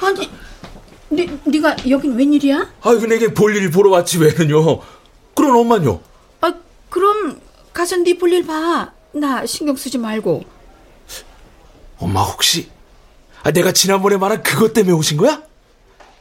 [0.03, 0.31] 아니,
[1.11, 2.71] 네, 네가 여긴 웬일이야?
[2.83, 4.81] 아이고 내게 볼일 보러 왔지 왜는요?
[5.35, 6.01] 그럼 엄마는요?
[6.41, 6.55] 아,
[6.89, 7.41] 그럼
[7.73, 8.93] 가서 네 볼 일 봐.
[9.13, 10.45] 나 신경 쓰지 말고.
[11.99, 12.69] 엄마 혹시
[13.43, 15.43] 아, 내가 지난번에 말한 그것 때문에 오신 거야?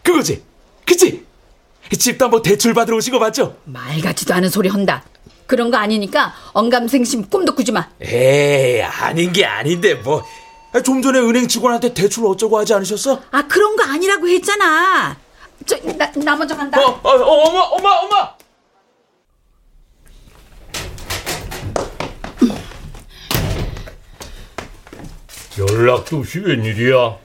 [0.04, 0.44] 그거지?
[0.86, 1.26] 그치?
[1.98, 3.58] 집담보 대출 받으러 오신 거 맞죠?
[3.66, 5.04] 말 같지도 않은 소리 한다.
[5.48, 7.90] 그런 거 아니니까 언감생심 꿈도 꾸지 마.
[8.02, 10.24] 에이 아닌 게 아닌데 뭐.
[10.72, 13.22] 아, 좀 전에 은행 직원한테 대출 어쩌고 하지 않으셨어?
[13.32, 15.18] 아 그런 거 아니라고 했잖아.
[15.66, 16.80] 저나 나 먼저 간다.
[16.80, 18.30] 어, 어, 어, 엄마, 엄마, 엄마.
[25.58, 27.18] 연락도 없이 웬일이야?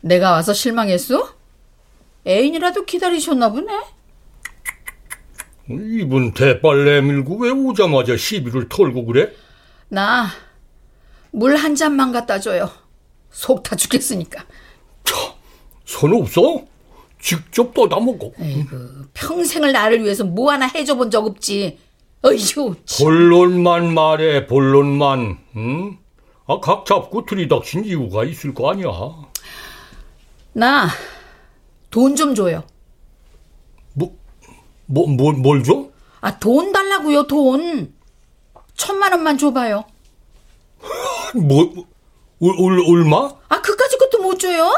[0.00, 1.35] 내가 와서 실망했어?
[2.26, 3.72] 애인이라도 기다리셨나 보네.
[5.68, 9.30] 이분 대빨 내밀고 왜 오자마자 시비를 털고 그래?
[9.88, 10.26] 나
[11.32, 12.70] 물 한 잔만 갖다 줘요.
[13.30, 14.44] 속타 죽겠으니까.
[15.84, 16.62] 손 없어?
[17.20, 18.32] 직접 떠다 먹어.
[18.40, 21.78] 에이구, 평생을 나를 위해서 뭐 하나 해줘 본 적 없지.
[22.22, 25.38] 어휴, 본론만 말해, 본론만.
[25.56, 25.98] 응?
[26.46, 28.86] 아, 각 잡고 들이닥친 이유가 있을 거 아니야.
[30.54, 30.88] 나
[31.90, 32.64] 돈 좀 줘요.
[34.88, 35.88] 뭐, 뭘, 뭘 줘?
[36.20, 37.92] 아, 돈 달라고요, 돈.
[38.76, 39.84] 천만 원만 줘봐요.
[41.34, 41.72] 뭐,
[42.40, 43.30] 얼, 얼, 얼마?
[43.48, 44.70] 아, 그까짓 것도 못 줘요?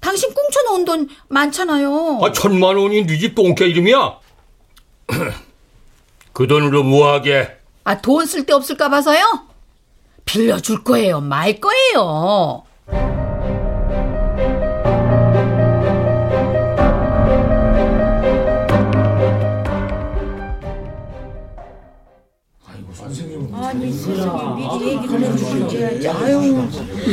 [0.00, 2.20] 당신 꽁쳐놓은 돈 많잖아요.
[2.22, 4.18] 아, 천만 원이 네 집 똥개 이름이야?
[6.32, 7.56] 그 돈으로 뭐하게?
[7.84, 9.48] 아, 돈 쓸데 없을까 봐서요?
[10.26, 12.64] 빌려줄 거예요, 말 거예요.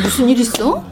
[0.03, 0.83] 무슨 일 있어?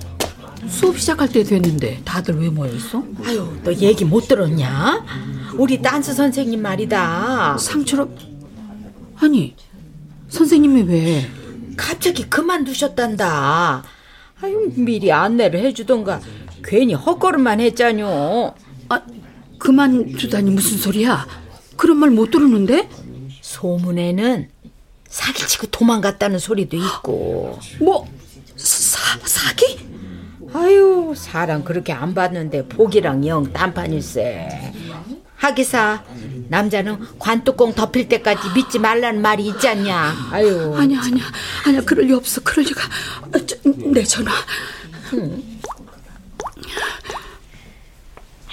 [0.68, 3.04] 수업 시작할 때 됐는데 다들 왜 모여 있어?
[3.26, 5.04] 아유, 너 얘기 못 들었냐?
[5.56, 7.58] 우리 댄스 선생님 말이다.
[7.58, 8.16] 상처럼
[9.20, 9.56] 아니
[10.30, 11.28] 선생님이 왜?
[11.76, 13.84] 갑자기 그만두셨단다.
[14.42, 16.22] 아유, 미리 안내를 해주던가
[16.64, 18.54] 괜히 헛걸음만 했잖요.
[18.90, 19.02] 아,
[19.58, 21.26] 그만두다니 무슨 소리야?
[21.76, 22.90] 그런 말 못 들었는데?
[23.42, 24.50] 소문에는
[25.10, 27.60] 사기치고 도망갔다는 소리도 있고.
[27.82, 28.08] 뭐
[28.56, 29.88] 사, 사기?
[30.54, 34.74] 아유, 사람 그렇게 안 봤는데 복이랑 영 딴판일세.
[35.36, 36.04] 하기사
[36.50, 40.30] 남자는 관뚜껑 덮일 때까지 믿지 말라는 말이 있잖냐.
[40.32, 40.76] 아유.
[40.78, 41.24] 아니야 아니야
[41.66, 42.82] 아니야 그럴 리 없어 그럴 리가
[43.34, 44.32] 아, 저, 내 전화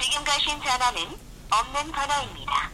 [0.01, 1.03] 지금 가신 전화는
[1.51, 2.71] 없는 번호입니다.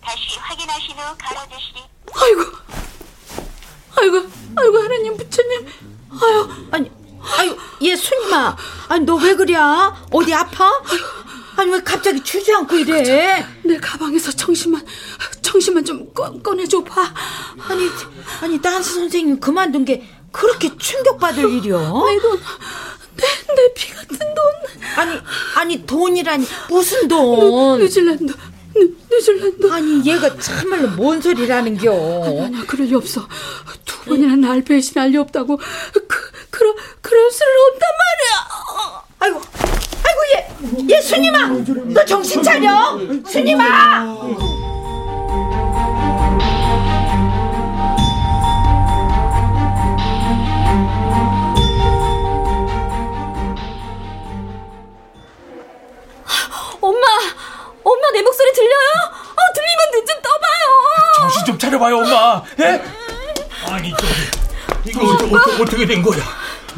[0.00, 1.80] 다시 확인하신 후 걸어주시기
[2.14, 2.42] 아이고
[4.00, 4.22] 아이고
[4.56, 5.66] 아이고 하나님 부처님.
[6.22, 6.48] 아유.
[6.70, 6.90] 아니
[7.38, 8.56] 아유 얘 순임아.
[8.88, 9.54] 아니 너 왜 그래?
[10.10, 10.70] 어디 아파?
[11.56, 13.44] 아니 왜 갑자기 주저앉고 이래?
[13.62, 14.84] 내 가방에서 청심환
[15.42, 17.12] 청심환 좀 꺼, 꺼내줘 봐.
[17.68, 17.88] 아니
[18.40, 22.04] 아니 댄스 선생님 그만둔 게 그렇게 충격받을 일이여
[23.16, 24.36] 내, 내 피 같은 돈.
[24.96, 25.20] 아니
[25.56, 26.46] 아니 돈이라니.
[26.70, 27.78] 무슨 돈?
[27.78, 28.32] 뉴, 뉴질랜드
[28.76, 29.70] 뉴, 뉴질랜드.
[29.72, 31.92] 아니 얘가 참말로 뭔 소리라는 겨?
[32.24, 33.28] 아니, 아니야 그럴 리 없어.
[33.79, 33.79] 두
[34.10, 36.06] 번이나 날 배신할 리 없다고 그,
[36.50, 39.40] 그러, 그럴 수는 없단 말이야 아이고
[40.04, 41.48] 아이고 얘, 얘 순임아
[41.94, 44.30] 너 정신 차려 순임아
[56.80, 57.06] 엄마,
[57.84, 58.90] 엄마 내 목소리 들려요?
[59.04, 61.18] 어, 들리면 눈 좀 떠봐요.
[61.18, 62.42] 정신 좀 차려봐요, 엄마.
[62.60, 62.82] 예?
[63.80, 66.18] 아니 저기 이거 어떻게, 어떻게, 된 거야?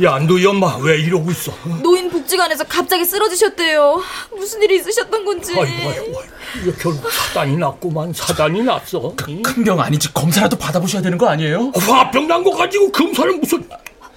[0.05, 1.53] 야 너희 엄마 왜 이러고 있어?
[1.83, 4.01] 노인 복지관에서 갑자기 쓰러지셨대요.
[4.37, 5.53] 무슨 일이 있으셨던 건지.
[5.53, 6.23] 아이고 아이고
[6.63, 9.15] 이거 결국 사단이 났구만 사단이 났어.
[9.17, 11.73] 큰 병 아닌지 검사라도 받아보셔야 되는 거 아니에요?
[11.75, 13.69] 화병 난 거 가지고 검사를 무슨?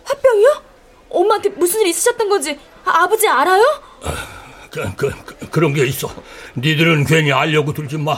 [0.04, 0.62] 화병이요?
[1.10, 3.64] 엄마한테 무슨 일 있으셨던 건지 아, 아버지 알아요?
[4.70, 6.10] 그, 그, 그, 그런 게 있어.
[6.58, 8.18] 니들은 괜히 알려고 들지 마.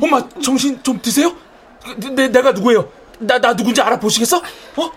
[0.00, 1.34] 엄마 정신 좀 드세요?
[2.14, 2.90] 내, 내가 누구예요?
[3.18, 4.38] 나, 나 누군지 알아보시겠어?
[4.38, 4.90] 어?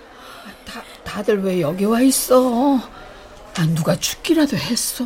[1.04, 2.78] 다들 왜 여기 와 있어?
[2.78, 5.04] 아, 누가 죽기라도 했어?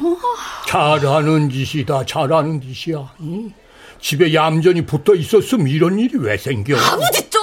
[0.68, 3.14] 잘하는 짓이다 잘하는 짓이야.
[3.22, 3.54] 응?
[4.00, 6.76] 집에 얌전히 붙어 있었으면 이런 일이 왜 생겨?
[6.78, 7.42] 아버지 좀!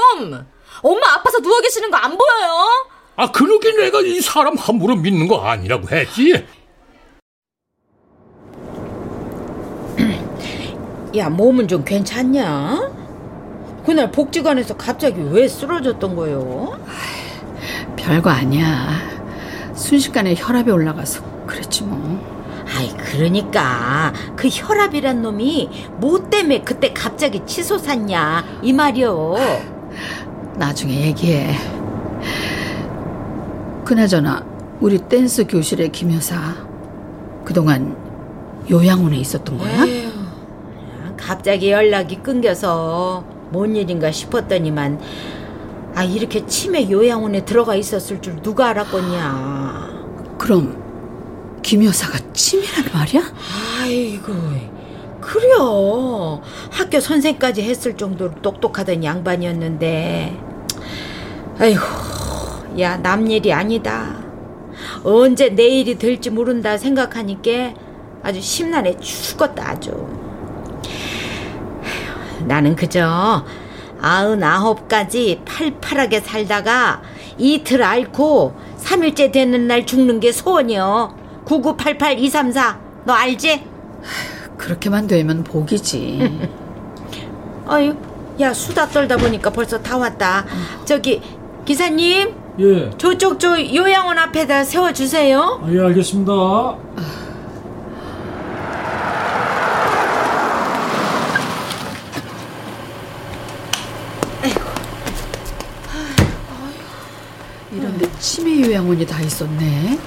[0.82, 2.86] 엄마 아파서 누워 계시는 거 안 보여요?
[3.16, 6.32] 아 그러게 내가 이 사람 함부로 믿는 거 아니라고 했지.
[11.16, 12.99] 야, 몸은 좀 괜찮냐?
[13.84, 16.78] 그날 복지관에서 갑자기 왜 쓰러졌던 거요?
[17.96, 18.88] 별거 아니야.
[19.74, 22.20] 순식간에 혈압이 올라가서 그랬지 뭐.
[22.76, 29.36] 아이, 그러니까 그 혈압이란 놈이 뭐 때문에 그때 갑자기 치솟았냐 이 말이요.
[30.56, 31.56] 나중에 얘기해.
[33.84, 34.44] 그나저나
[34.80, 36.36] 우리 댄스 교실의 김 여사
[37.44, 37.96] 그동안
[38.70, 39.84] 요양원에 있었던 거야?
[39.84, 40.10] 에휴,
[41.16, 45.00] 갑자기 연락이 끊겨서 뭔 일인가 싶었더니만
[45.94, 49.90] 아 이렇게 치매 요양원에 들어가 있었을 줄 누가 알았겠냐.
[50.38, 53.22] 그럼 김 여사가 치매란 말이야?
[53.82, 54.32] 아이고
[55.20, 56.40] 그래요.
[56.70, 60.36] 학교 선생까지 했을 정도로 똑똑하던 양반이었는데
[61.58, 61.80] 아이고
[62.78, 64.14] 야 남 일이 아니다.
[65.04, 67.74] 언제 내 일이 될지 모른다 생각하니까
[68.22, 69.90] 아주 심란해 죽었다 아주.
[72.46, 73.44] 나는 그저
[74.00, 77.02] 아흔아홉까지 팔팔하게 살다가
[77.38, 81.14] 이틀 앓고 3일째 되는 날 죽는 게 소원이요.
[81.44, 82.78] 9988234.
[83.04, 83.62] 너 알지?
[84.56, 86.48] 그렇게만 되면 복이지.
[87.66, 87.94] 아유,
[88.40, 90.44] 야 수다 떨다 보니까 벌써 다 왔다.
[90.84, 91.20] 저기
[91.64, 95.60] 기사님, 예, 저쪽 저 요양원 앞에다 세워주세요.
[95.62, 96.32] 아, 예, 알겠습니다.
[108.20, 109.98] 치매 요양원이 다 있었네.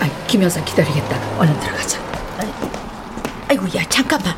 [0.00, 1.38] 아, 김 여사 기다리겠다.
[1.38, 1.98] 얼른 들어가자.
[3.48, 4.36] 아이고, 야 잠깐만.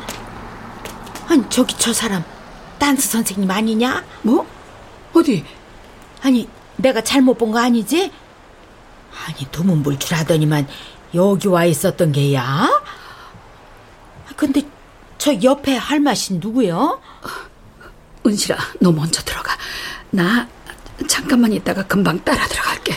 [1.27, 2.23] 아니 저기 저 사람
[2.79, 4.03] 댄스 선생님 아니냐?
[4.21, 4.47] 뭐?
[5.13, 5.43] 어디?
[6.23, 8.11] 아니 내가 잘못 본 거 아니지?
[9.25, 10.67] 아니 도문볼 줄 아더니만
[11.15, 12.43] 여기 와 있었던 게야?
[12.43, 12.69] 아,
[14.37, 14.61] 근데
[15.17, 17.01] 저 옆에 할맛이 누구요?
[18.25, 19.57] 은실아, 너 먼저 들어가.
[20.11, 20.47] 나
[21.07, 22.93] 잠깐만 있다가 금방 따라 들어갈게.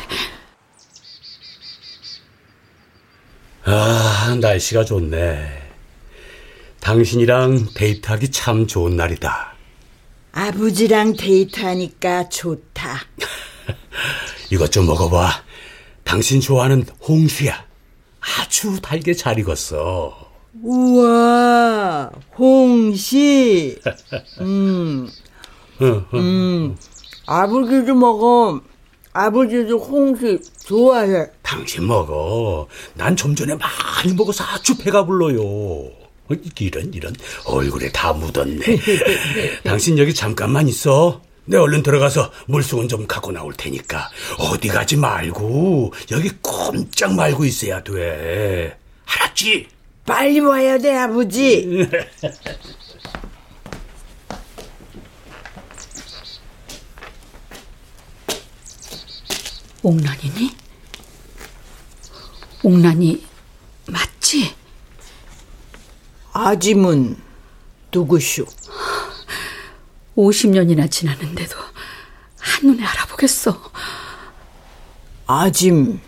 [3.65, 5.61] 아, 날씨가 좋네.
[6.81, 9.55] 당신이랑 데이트하기 참 좋은 날이다.
[10.33, 13.01] 아버지랑 데이트하니까 좋다.
[14.51, 15.45] 이것 좀 먹어봐.
[16.05, 17.65] 당신 좋아하는 홍수야.
[18.21, 20.31] 아주 달게 잘 익었어.
[20.63, 23.79] 우와, 홍시.
[24.41, 25.09] 음,
[25.83, 26.19] 응, 응.
[26.19, 26.77] 음,
[27.35, 28.61] 아버지도 먹어.
[29.13, 31.27] 아버지도 홍시 좋아해.
[31.43, 32.67] 당신 먹어.
[32.95, 35.41] 난 좀 전에 많이 먹어서 아주 배가 불러요.
[35.41, 37.15] 어, 이런 이런
[37.47, 38.59] 얼굴에 다 묻었네.
[39.63, 41.21] 당신 여기 잠깐만 있어.
[41.45, 47.81] 내 얼른 들어가서 물수건 좀 갖고 나올 테니까 어디 가지 말고 여기 꼼짝 말고 있어야
[47.85, 48.77] 돼.
[49.07, 49.69] 알았지?
[50.05, 51.89] 빨리 와야 돼, 아버지.
[59.83, 60.57] 옥란이니?
[62.63, 63.27] 옥란이
[63.89, 64.55] 맞지?
[66.33, 67.17] 아짐은
[67.93, 68.45] 누구쇼?
[70.17, 71.57] 50년이나 지났는데도
[72.39, 73.73] 한눈에 알아보겠어.
[75.27, 76.01] 아짐,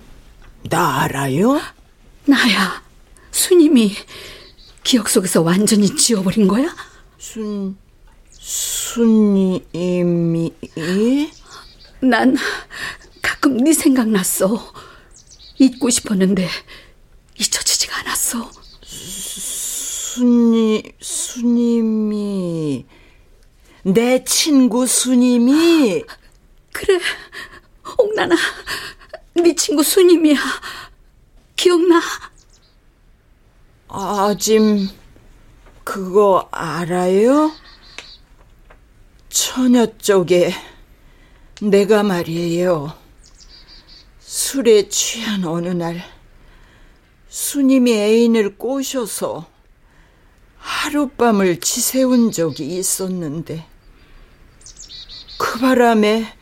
[0.68, 1.60] 나 알아요?
[2.26, 2.82] 나야.
[3.30, 3.96] 수님이
[4.84, 6.74] 기억 속에서 완전히 지워버린 거야?
[7.18, 7.76] 순,
[8.32, 9.72] 순님이?
[12.00, 12.36] 난
[13.42, 14.72] 가끔 네 생각났어.
[15.58, 16.48] 잊고 싶었는데
[17.40, 18.48] 잊혀지지가 않았어.
[18.84, 22.86] 순이, 수님이,
[23.82, 26.04] 내 친구 수님이?
[26.72, 27.00] 그래,
[27.98, 28.36] 옥나나,
[29.34, 30.36] 네 친구 수님이야.
[31.56, 32.00] 기억나?
[33.88, 34.88] 아짐
[35.82, 37.50] 그거 알아요?
[39.30, 40.54] 처녀 쪽에
[41.60, 43.01] 내가 말이에요.
[44.34, 46.02] 술에 취한 어느 날
[47.28, 49.46] 수님이 애인을 꼬셔서
[50.56, 53.66] 하룻밤을 지새운 적이 있었는데
[55.38, 56.32] 그 바람에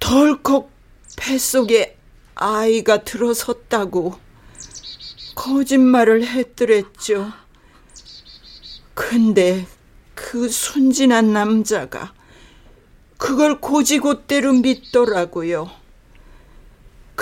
[0.00, 0.68] 덜컥
[1.16, 1.96] 뱃속에
[2.34, 4.18] 아이가 들어섰다고
[5.36, 7.32] 거짓말을 했더랬죠.
[8.94, 9.68] 근데
[10.16, 12.12] 그 순진한 남자가
[13.18, 15.83] 그걸 고지고대로 믿더라고요.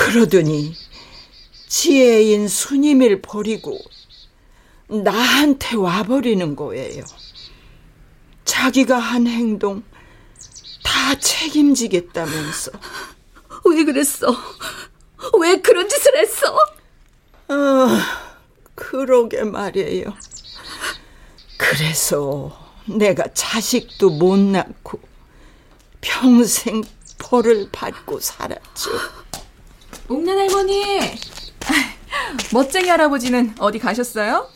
[0.05, 0.75] 그러더니
[1.69, 3.79] 지혜인 수님을 버리고
[4.89, 7.05] 나한테 와버리는 거예요.
[8.45, 9.85] 자기가 한 행동
[10.83, 12.73] 다 책임지겠다면서.
[13.65, 14.37] 왜 그랬어?
[15.41, 16.59] 왜 그런 짓을 했어?
[17.49, 18.35] 아,
[18.75, 20.13] 그러게 말이에요.
[21.57, 25.01] 그래서 내가 자식도 못 낳고
[26.01, 26.83] 평생
[27.19, 29.22] 벌을 받고 살았죠.
[30.09, 30.83] 옥란 할머니,
[32.53, 34.49] 멋쟁이 할아버지는 어디 가셨어요?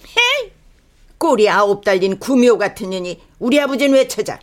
[1.19, 4.39] 꼬리 아홉 달린 구미호 같은 년이 우리 아버지는 왜 찾아?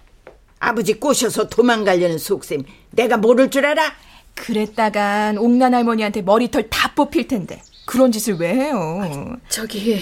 [0.60, 3.94] 아버지 꼬셔서 도망가려는 속셈 내가 모를 줄 알아?
[4.34, 9.38] 그랬다간 옥란 할머니한테 머리털 다 뽑힐 텐데 그런 짓을 왜 해요?
[9.50, 10.02] 저기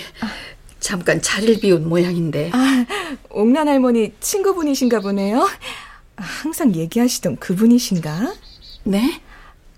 [0.79, 2.51] 잠깐 자리를 비운 모양인데.
[2.53, 2.85] 아,
[3.29, 5.47] 옥란 할머니 친구분이신가 보네요.
[6.15, 8.33] 항상 얘기하시던 그분이신가?
[8.85, 9.21] 네?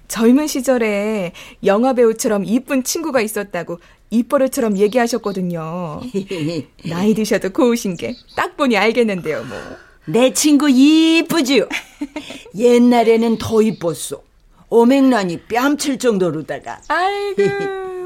[0.07, 1.33] 젊은 시절에
[1.65, 3.79] 영화 배우처럼 이쁜 친구가 있었다고
[4.09, 6.01] 입버릇처럼 얘기하셨거든요.
[6.89, 9.57] 나이 드셔도 고우신 게 딱 보니 알겠는데요, 뭐.
[10.05, 11.67] 내 친구 이쁘지요?
[12.57, 14.21] 옛날에는 더 이뻤어.
[14.69, 16.81] 오맹란이 뺨칠 정도로다가.
[16.87, 17.43] 아이고,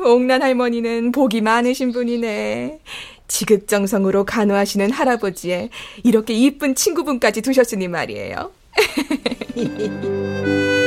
[0.13, 2.79] 옥란 할머니는 복이 많으신 분이네.
[3.27, 5.69] 지극정성으로 간호하시는 할아버지에
[6.03, 8.51] 이렇게 이쁜 친구분까지 두셨으니 말이에요.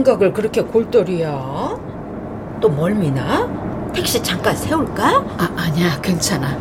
[0.00, 1.78] 생각을 그렇게 골똘이야?
[2.60, 3.90] 또 멀미나?
[3.92, 5.24] 택시 잠깐 세울까?
[5.38, 6.56] 아, 아니야, 괜찮아.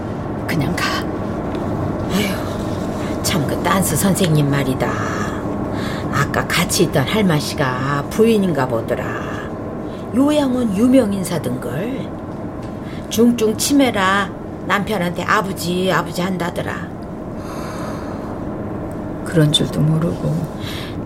[0.47, 0.85] 그냥 가.
[2.11, 4.89] 아휴, 참그 댄스 선생님 말이다.
[6.11, 9.05] 아까 같이 있던 할마 씨가 부인인가 보더라.
[10.15, 12.09] 요양원 유명 인사든걸.
[13.09, 14.29] 중증 치매라
[14.67, 16.73] 남편한테 아버지 아버지 한다더라.
[19.25, 20.59] 그런 줄도 모르고.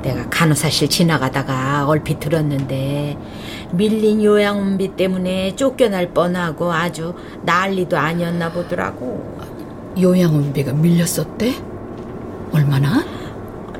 [0.03, 3.17] 내가 간호사실 지나가다가 얼핏 들었는데
[3.71, 9.37] 밀린 요양원비 때문에 쫓겨날 뻔하고 아주 난리도 아니었나 보더라고.
[9.99, 11.55] 요양원비가 밀렸었대?
[12.51, 13.03] 얼마나?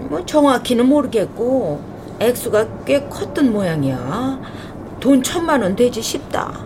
[0.10, 1.82] 뭐 정확히는 모르겠고
[2.20, 4.40] 액수가 꽤 컸던 모양이야.
[5.02, 6.58] 돈 천만 원 되지 싶다.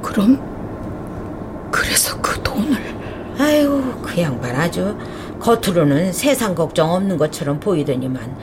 [0.00, 0.40] 그럼
[1.72, 2.76] 그래서 그 돈을
[3.38, 4.96] 아유 그 양반 아주
[5.42, 8.38] 겉으로는 세상 걱정 없는 것처럼 보이더니만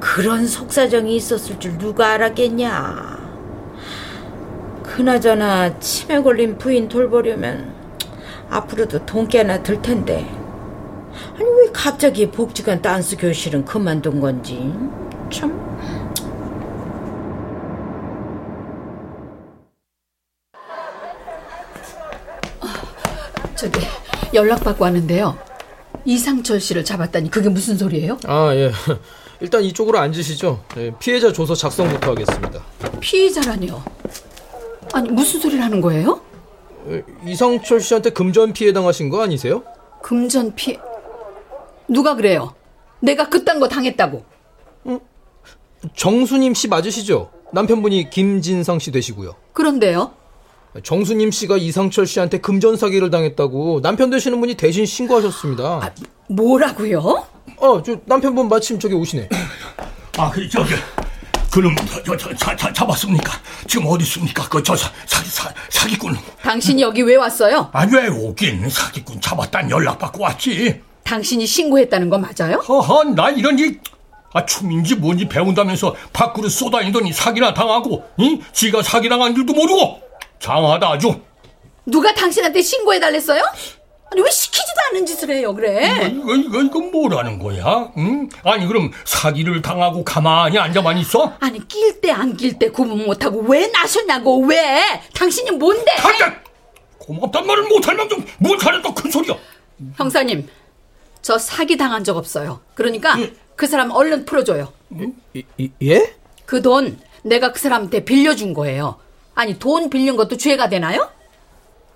[0.00, 3.20] 그런 속사정이 있었을 줄 누가 알았겠냐.
[4.82, 7.72] 그나저나 치매 걸린 부인 돌보려면
[8.50, 10.28] 앞으로도 돈 꽤나 들 텐데.
[11.36, 14.74] 아니 왜 갑자기 복지관 댄스 교실은 그만둔 건지
[15.30, 15.70] 참.
[23.54, 23.78] 저기
[24.34, 25.49] 연락받고 왔는데요.
[26.04, 28.18] 이상철 씨를 잡았다니 그게 무슨 소리예요?
[28.26, 28.70] 아, 예.
[29.40, 30.62] 일단 이쪽으로 앉으시죠.
[30.76, 32.62] 예, 피해자 조서 작성부터 하겠습니다.
[33.00, 33.82] 피해자라니요.
[34.92, 36.20] 아니 무슨 소리를 하는 거예요?
[36.90, 39.62] 예, 이상철 씨한테 금전 피해 당하신 거 아니세요?
[40.02, 40.78] 금전 피해
[41.88, 42.54] 누가 그래요?
[43.00, 44.24] 내가 그딴 거 당했다고.
[45.96, 47.30] 정수님 씨 맞으시죠?
[47.52, 49.34] 남편분이 김진성 씨 되시고요.
[49.52, 50.12] 그런데요?
[50.84, 55.92] 정수님 씨가 이상철 씨한테 금전 사기를 당했다고 남편 되시는 분이 대신 신고하셨습니다.
[56.28, 57.26] 뭐라고요?
[57.56, 59.28] 어, 저 남편분 마침 저기 오시네.
[60.16, 60.74] 아, 그, 저기,
[61.50, 61.74] 그놈,
[62.06, 63.32] 저, 저, 자, 자, 잡았습니까?
[63.66, 64.48] 지금 어디 있습니까?
[64.48, 66.16] 그, 저, 사, 사, 사, 사기꾼.
[66.42, 67.68] 당신이 여기 왜 왔어요?
[67.72, 68.68] 아, 왜 오긴?
[68.68, 70.80] 사기꾼 잡았단 연락 받고 왔지.
[71.02, 72.56] 당신이 신고했다는 거 맞아요?
[72.58, 73.80] 허허, 나 이런 일,
[74.32, 78.40] 아, 춤인지 뭔지 배운다면서 밖으로 쏘다니더니 사기나 당하고, 응?
[78.52, 80.09] 지가 사기 당한 줄도 모르고!
[80.40, 81.20] 장하다, 아주.
[81.86, 83.42] 누가 당신한테 신고해달랬어요?
[84.12, 86.10] 아니 왜 시키지도 않은 짓을 해요 그래?
[86.12, 87.92] 이거 이거 이거 뭐라는 거야?
[87.96, 88.28] 응?
[88.42, 91.32] 아니 그럼 사기를 당하고 가만히 앉아만 있어?
[91.38, 94.82] 아니 낄 때 안 낄 때 구분 못하고 왜 나셨냐고 왜?
[95.14, 95.92] 당신이 뭔데?
[96.98, 99.36] 고맙단 말을 못할 망정 뭘 잘했다 큰 소리야.
[99.96, 100.48] 형사님
[101.22, 102.60] 저 사기 당한 적 없어요.
[102.74, 103.16] 그러니까
[103.54, 104.72] 그 사람 얼른 풀어줘요.
[105.82, 106.14] 예?
[106.46, 108.96] 그 돈 내가 그 사람한테 빌려준 거예요.
[109.34, 111.08] 아니 돈 빌린 것도 죄가 되나요?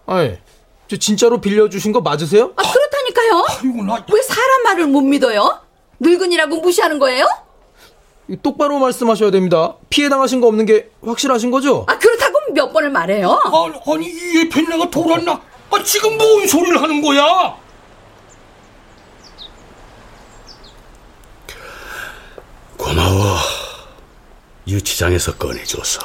[0.06, 0.36] 아니,
[0.88, 2.52] 저 진짜로 빌려주신 거 맞으세요?
[2.56, 4.04] 아 그렇다니까요.
[4.12, 5.60] 왜 사람 말을 못 믿어요?
[6.00, 7.26] 늙은이라고 무시하는 거예요?
[8.42, 9.76] 똑바로 말씀하셔야 됩니다.
[9.90, 11.84] 피해 당하신 거 없는 게 확실하신 거죠?
[11.88, 13.38] 아 그렇다고 몇 번을 말해요?
[13.44, 15.40] 아니, 아니 이 내가 돌았나?
[15.70, 17.56] 아 지금 뭔 소리를 하는 거야?
[22.76, 23.36] 고마워.
[24.66, 26.00] 유치장에서 꺼내줘서.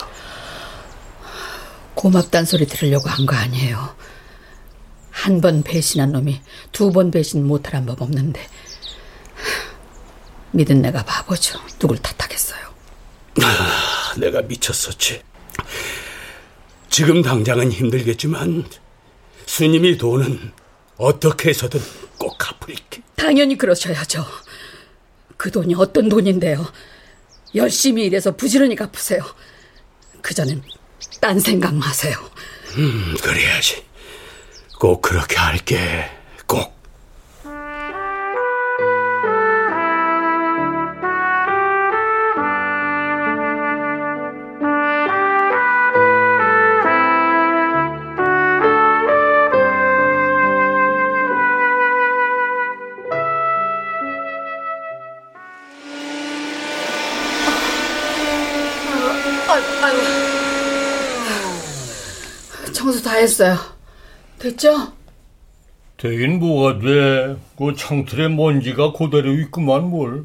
[2.00, 3.94] 고맙단 소리 들으려고 한 거 아니에요.
[5.12, 6.40] 한 번 배신한 놈이
[6.72, 8.40] 두 번 배신 못하란 법 없는데
[10.52, 11.60] 믿은 내가 바보죠.
[11.78, 12.60] 누굴 탓하겠어요.
[13.44, 15.22] 아, 내가 미쳤었지.
[16.90, 18.66] 지금 당장은 힘들겠지만
[19.46, 20.54] 스님이 돈은
[20.96, 21.82] 어떻게 해서든
[22.18, 23.02] 꼭 갚을게.
[23.18, 24.26] 당연히 그러셔야죠.
[25.36, 26.66] 그 돈이 어떤 돈인데요.
[27.56, 29.22] 열심히 일해서 부지런히 갚으세요.
[30.22, 30.64] 그전엔
[31.22, 32.18] 딴 생각 마세요.
[32.78, 33.84] 음, 그래야지.
[34.80, 36.10] 꼭 그렇게 할게.
[62.80, 63.58] 청소 다 했어요.
[64.40, 64.94] 됐죠?
[65.98, 67.36] 되긴 뭐가 돼?
[67.58, 70.24] 그 창틀에 먼지가 그대로 있구만 뭘.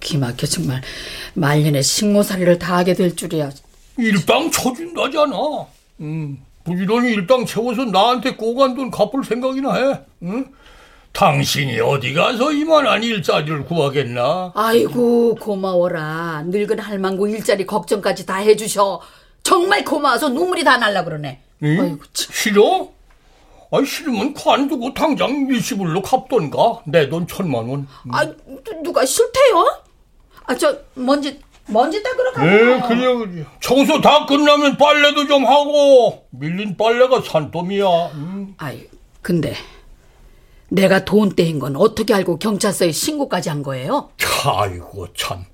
[0.00, 0.82] 기막혀 정말
[1.34, 3.50] 말년에 식모살이를 다 하게 될 줄이야.
[3.96, 5.36] 일당 쳐준다잖아.
[6.00, 10.00] 음, 부지런히 일당 채워서 나한테 꼬간 돈 갚을 생각이나 해.
[10.24, 10.44] 응?
[11.12, 14.50] 당신이 어디 가서 이만한 일자리를 구하겠나?
[14.56, 16.42] 아이고 고마워라.
[16.46, 19.00] 늙은 할망구 일자리 걱정까지 다 해주셔.
[19.44, 21.40] 정말 고마워서 눈물이 다 날라 그러네.
[21.62, 21.98] 응?
[22.14, 22.88] 싫어?
[23.70, 26.82] 아 싫으면 관두고 당장 일시불로 갚던가.
[26.86, 27.86] 내 돈 천만 원.
[28.10, 28.26] 아
[28.82, 29.82] 누가 싫대요?
[30.44, 32.50] 아 저 먼지 먼지 닦으러 가요.
[32.50, 33.46] 예, 그래, 그래.
[33.60, 36.26] 청소 다 끝나면 빨래도 좀 하고.
[36.30, 37.86] 밀린 빨래가 산더미야.
[38.14, 38.54] 음.
[38.58, 38.88] 아이,
[39.22, 39.54] 근데
[40.68, 44.10] 내가 돈 떼인 건 어떻게 알고 경찰서에 신고까지 한 거예요?
[44.44, 45.44] 아이고, 참.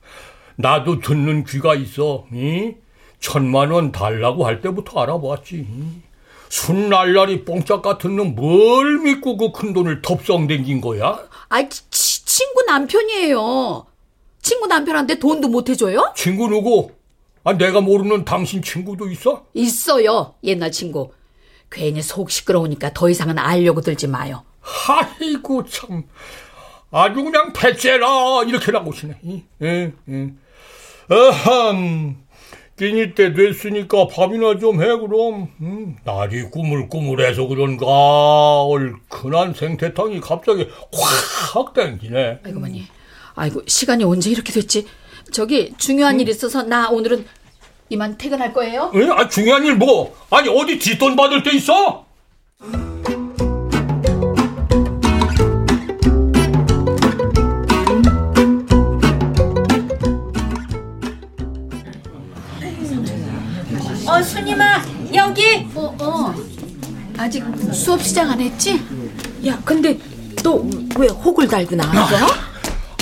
[0.56, 2.24] 나도 듣는 귀가 있어.
[2.32, 2.72] 이?
[3.20, 5.66] 천만 원 달라고 할 때부터 알아봤지.
[6.48, 11.18] 순날라리 뽕짝 같은 놈 뭘 믿고 그 큰 돈을 덥성댕긴 거야?
[11.48, 13.86] 아, 치, 친구 남편이에요.
[14.40, 16.12] 친구 남편한테 돈도 못 해줘요?
[16.16, 16.90] 친구 누구?
[17.44, 19.44] 아, 내가 모르는 당신 친구도 있어?
[19.54, 20.34] 있어요.
[20.44, 21.12] 옛날 친구.
[21.70, 24.44] 괜히 속 시끄러우니까 더 이상은 알려고 들지 마요.
[24.88, 26.04] 아이고, 참.
[26.90, 28.44] 아주 그냥 배째라.
[28.46, 29.18] 이렇게 나오시네.
[29.62, 30.32] 예, 예.
[31.10, 32.16] 어흠.
[32.78, 35.48] 끼니 때 됐으니까 밥이나 좀 해, 그럼.
[35.60, 37.84] 음, 날이 꾸물꾸물해서 그런가.
[38.64, 40.68] 얼큰한 생태탕이 갑자기
[41.52, 42.40] 확 땡기네.
[42.44, 42.86] 아이고, 머니.
[43.34, 44.86] 아이고, 시간이 언제 이렇게 됐지?
[45.32, 47.26] 저기, 중요한 일 있어서 나 오늘은
[47.90, 48.92] 이만 퇴근할 거예요?
[48.94, 49.08] 에?
[49.10, 50.14] 아, 중요한 일 뭐?
[50.30, 52.06] 아니, 어디 뒷돈 받을 때 있어?
[64.38, 64.82] 순임아,
[65.14, 65.66] 여기.
[65.74, 66.34] 어, 어.
[67.16, 68.80] 아직 수업 시작 안 했지?
[69.46, 69.98] 야, 근데
[70.42, 70.62] 너
[70.96, 72.16] 왜 혹을 달고 나왔어?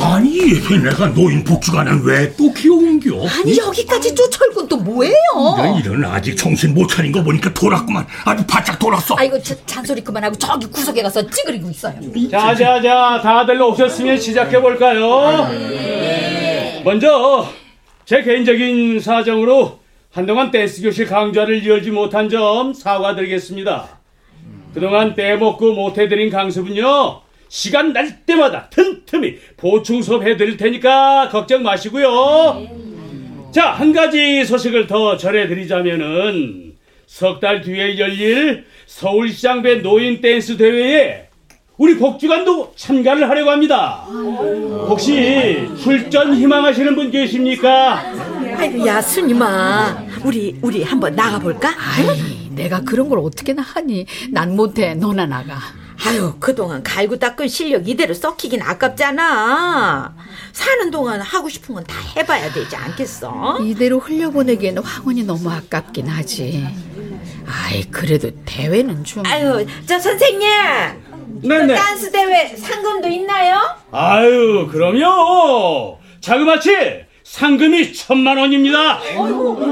[0.00, 0.38] 아니,
[0.82, 3.26] 내가 노인 복지관은 왜또 키워온겨?
[3.28, 5.14] 아니, 여기까지 쫓아올건 또 뭐예요?
[5.58, 8.06] 야, 이런 아직 정신 못 차린 거 보니까 돌았구만.
[8.24, 9.14] 아주 바짝 돌았어.
[9.18, 11.94] 아이고, 자, 잔소리 그만하고 저기 구석에 가서 찌그리고 있어요.
[12.30, 15.48] 자, 자, 자, 다들 오셨으면 시작해 볼까요?
[16.84, 17.48] 먼저
[18.04, 19.78] 제 개인적인 사정으로
[20.16, 24.00] 한동안 댄스 교실 강좌를 이어지 못한 점 사과드리겠습니다.
[24.72, 32.66] 그동안 빼먹고 못해드린 강습은요, 시간 날 때마다 틈틈이 보충 수업 해드릴 테니까 걱정 마시고요.
[33.52, 41.25] 자, 한 가지 소식을 더 전해드리자면은 석 달 뒤에 열릴 서울시장배 노인 댄스 대회에
[41.76, 44.06] 우리 복지관도 참가를 하려고 합니다.
[44.88, 48.02] 혹시 출전 희망하시는 분 계십니까?
[48.56, 50.04] 아이고, 야, 순임아.
[50.24, 51.68] 우리, 우리 한번 나가볼까?
[51.68, 54.06] 아이, 내가 그런 걸 어떻게 나가니?
[54.30, 54.94] 난 못해.
[54.94, 55.58] 너나 나가.
[56.06, 60.14] 아유, 그동안 갈고 닦은 실력 이대로 썩히긴 아깝잖아.
[60.52, 63.58] 사는 동안 하고 싶은 건 다 해봐야 되지 않겠어?
[63.62, 66.66] 이대로 흘려보내기에는 황혼이 너무 아깝긴 하지.
[67.46, 69.24] 아이, 그래도 대회는 좀.
[69.26, 70.48] 아유, 저 선생님!
[71.42, 71.74] 네네.
[71.74, 73.60] 댄스 대회 상금도 있나요?
[73.92, 75.98] 아유, 그럼요.
[76.20, 79.00] 자그마치 상금이 천만 원입니다.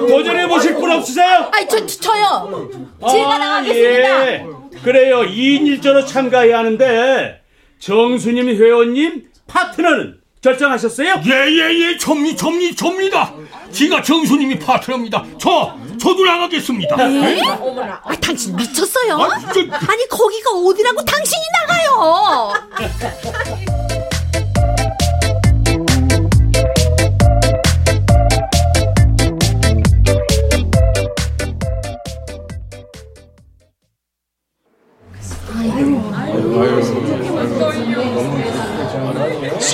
[0.08, 1.50] 도전해 보실 분 없으세요?
[1.52, 2.70] 아이, 저, 저, 저 요.
[3.08, 4.26] 제가 아, 나가겠습니다.
[4.32, 4.44] 예.
[4.82, 5.20] 그래요.
[5.22, 7.40] 2인 1조로 참가해야 하는데
[7.78, 11.22] 정수님 회원님 파트너는 결정하셨어요?
[11.24, 13.32] 예예 예 접니 접니 접니다.
[13.72, 15.24] 지가 정수님이 파트너입니다.
[15.40, 16.96] 저 저도 나가겠습니다.
[16.96, 17.38] 네?
[17.38, 17.40] 에?
[17.40, 19.14] 아, 당신 미쳤어요?
[19.16, 22.52] 아 니, 거기가 어디라고 당신이 나가요?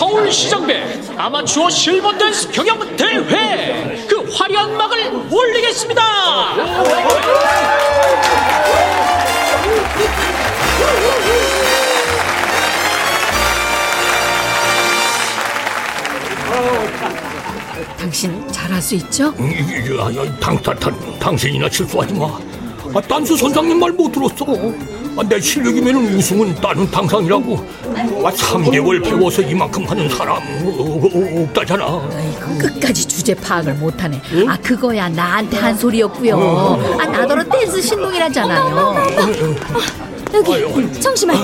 [0.00, 0.82] 서울시장배
[1.18, 6.02] 아마추어 실버 댄스 경연 대회 그 화려한 막을 올리겠습니다.
[17.98, 19.28] 당신 잘할 수 있죠?
[19.38, 19.54] 음, 이-
[19.94, 22.26] 이- 아, 당, 당, 당, 당신이나 실수하지 마.
[22.94, 24.44] 아, 딴수 선장님 말 못 들었어.
[25.20, 27.66] 아, 내 실력이면 우승은 따는 당상이라고.
[28.24, 30.40] 아, 3개월 배워서 이만큼 하는 사람 어,
[30.78, 32.08] 어, 없다잖아.
[32.58, 34.18] 끝까지 주제 파악을 못하네.
[34.48, 36.98] 아 그거야 나한테 한 소리였고요.
[36.98, 38.94] 아 나더러 댄스 신동이라잖아요.
[40.32, 41.34] 여기 청심아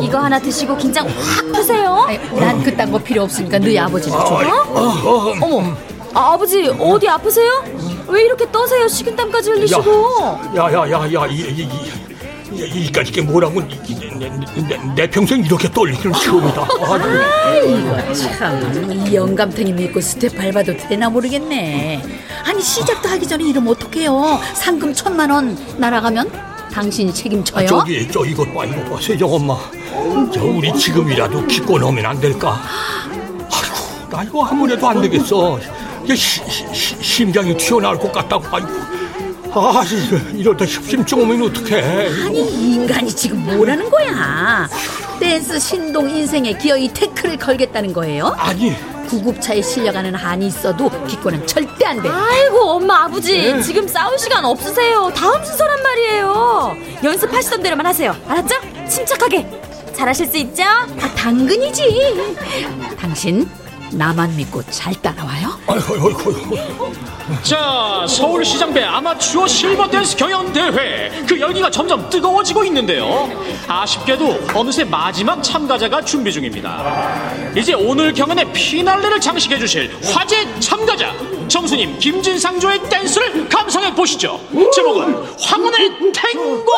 [0.00, 2.06] 이거 하나 드시고 긴장 확 푸세요.
[2.38, 4.34] 난 그딴 거 필요 없으니까 너희 아버지나 줘.
[4.36, 5.34] 어?
[5.40, 5.76] 어머
[6.14, 7.64] 아, 아버지 어디 아프세요?
[8.06, 8.86] 왜 이렇게 떠세요?
[8.86, 12.03] 식은땀까지 흘리시고 야야야야 이, 이, 이,
[12.52, 14.30] 이, 이까지 게 뭐라고 내,
[14.68, 16.60] 내, 내 평생 이렇게 떨리기는 처음이다.
[16.60, 16.98] 아,
[17.46, 22.02] 아이고 참, 이 영감탱이 믿고 스텝 밟아도 되나 모르겠네.
[22.44, 24.40] 아니 시작도 하기 전에 이러면 어떡해요?
[24.54, 26.30] 상금 천만 원 날아가면
[26.72, 27.64] 당신이 책임져요?
[27.64, 29.56] 아, 저기 저 이것 봐 이거 봐 세정 엄마.
[30.32, 32.60] 저 우리 지금이라도 기권 하면 안 될까?
[33.50, 35.58] 아이고 나 이거 아무래도 안 되겠어.
[36.04, 36.42] 이게 시,
[36.72, 38.44] 시, 심장이 튀어나올 것 같다고.
[38.54, 38.68] 아이고.
[39.56, 41.80] 아 이- 이러다 심증 오면 어떡해.
[42.26, 44.68] 아니 이 인간이 지금 뭐라는 거야?
[45.20, 48.34] 댄스 신동 인생에 기어이 태클을 걸겠다는 거예요?
[48.36, 48.74] 아니
[49.08, 52.08] 구급차에 실려가는 한이 있어도 기권은 절대 안 돼.
[52.08, 53.60] 아이고 엄마 아버지 네.
[53.62, 58.56] 지금 싸울 시간 없으세요 다음 순서란 말이에요 연습하시던 대로만 하세요 알았죠?
[58.88, 59.46] 침착하게
[59.94, 60.64] 잘하실 수 있죠?
[60.64, 62.34] 아 당근이지
[62.98, 63.48] 당신
[63.96, 65.58] 나만 믿고 잘 따라와요?
[67.42, 73.28] 자, 서울시장배 아마추어 실버 댄스 경연 대회 그 열기가 점점 뜨거워지고 있는데요.
[73.68, 77.30] 아쉽게도 어느새 마지막 참가자가 준비 중입니다.
[77.56, 81.12] 이제 오늘 경연의 피날레를 장식해 주실 화제 참가자
[81.48, 84.40] 정수님 김진상조의 댄스를 감상해 보시죠.
[84.74, 86.72] 제목은 황혼의 탱고.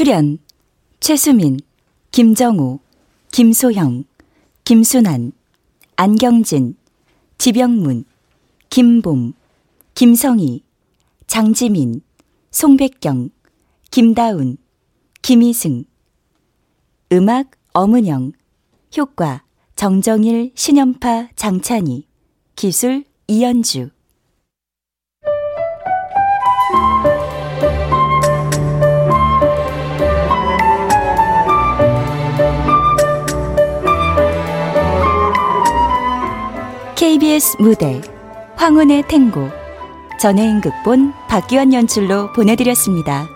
[0.00, 0.38] 출연
[0.98, 1.58] 최수민,
[2.10, 2.78] 김정우,
[3.32, 4.04] 김소형,
[4.64, 5.32] 김순환,
[5.96, 6.74] 안경진,
[7.36, 8.06] 지병문,
[8.70, 9.34] 김봄,
[9.92, 10.64] 김성희,
[11.26, 12.00] 장지민,
[12.50, 13.28] 송백경,
[13.90, 14.56] 김다운,
[15.20, 15.84] 김희승.
[17.12, 18.32] 음악 엄은영
[18.96, 19.44] 효과
[19.76, 22.06] 정정일, 신연파, 장찬희
[22.56, 23.90] 기술 이연주
[37.20, 38.00] KBS 무대
[38.56, 39.50] 황혼의 탱고
[40.18, 43.28] 전혜인 극본 박기환 연출로 보내드렸습니다.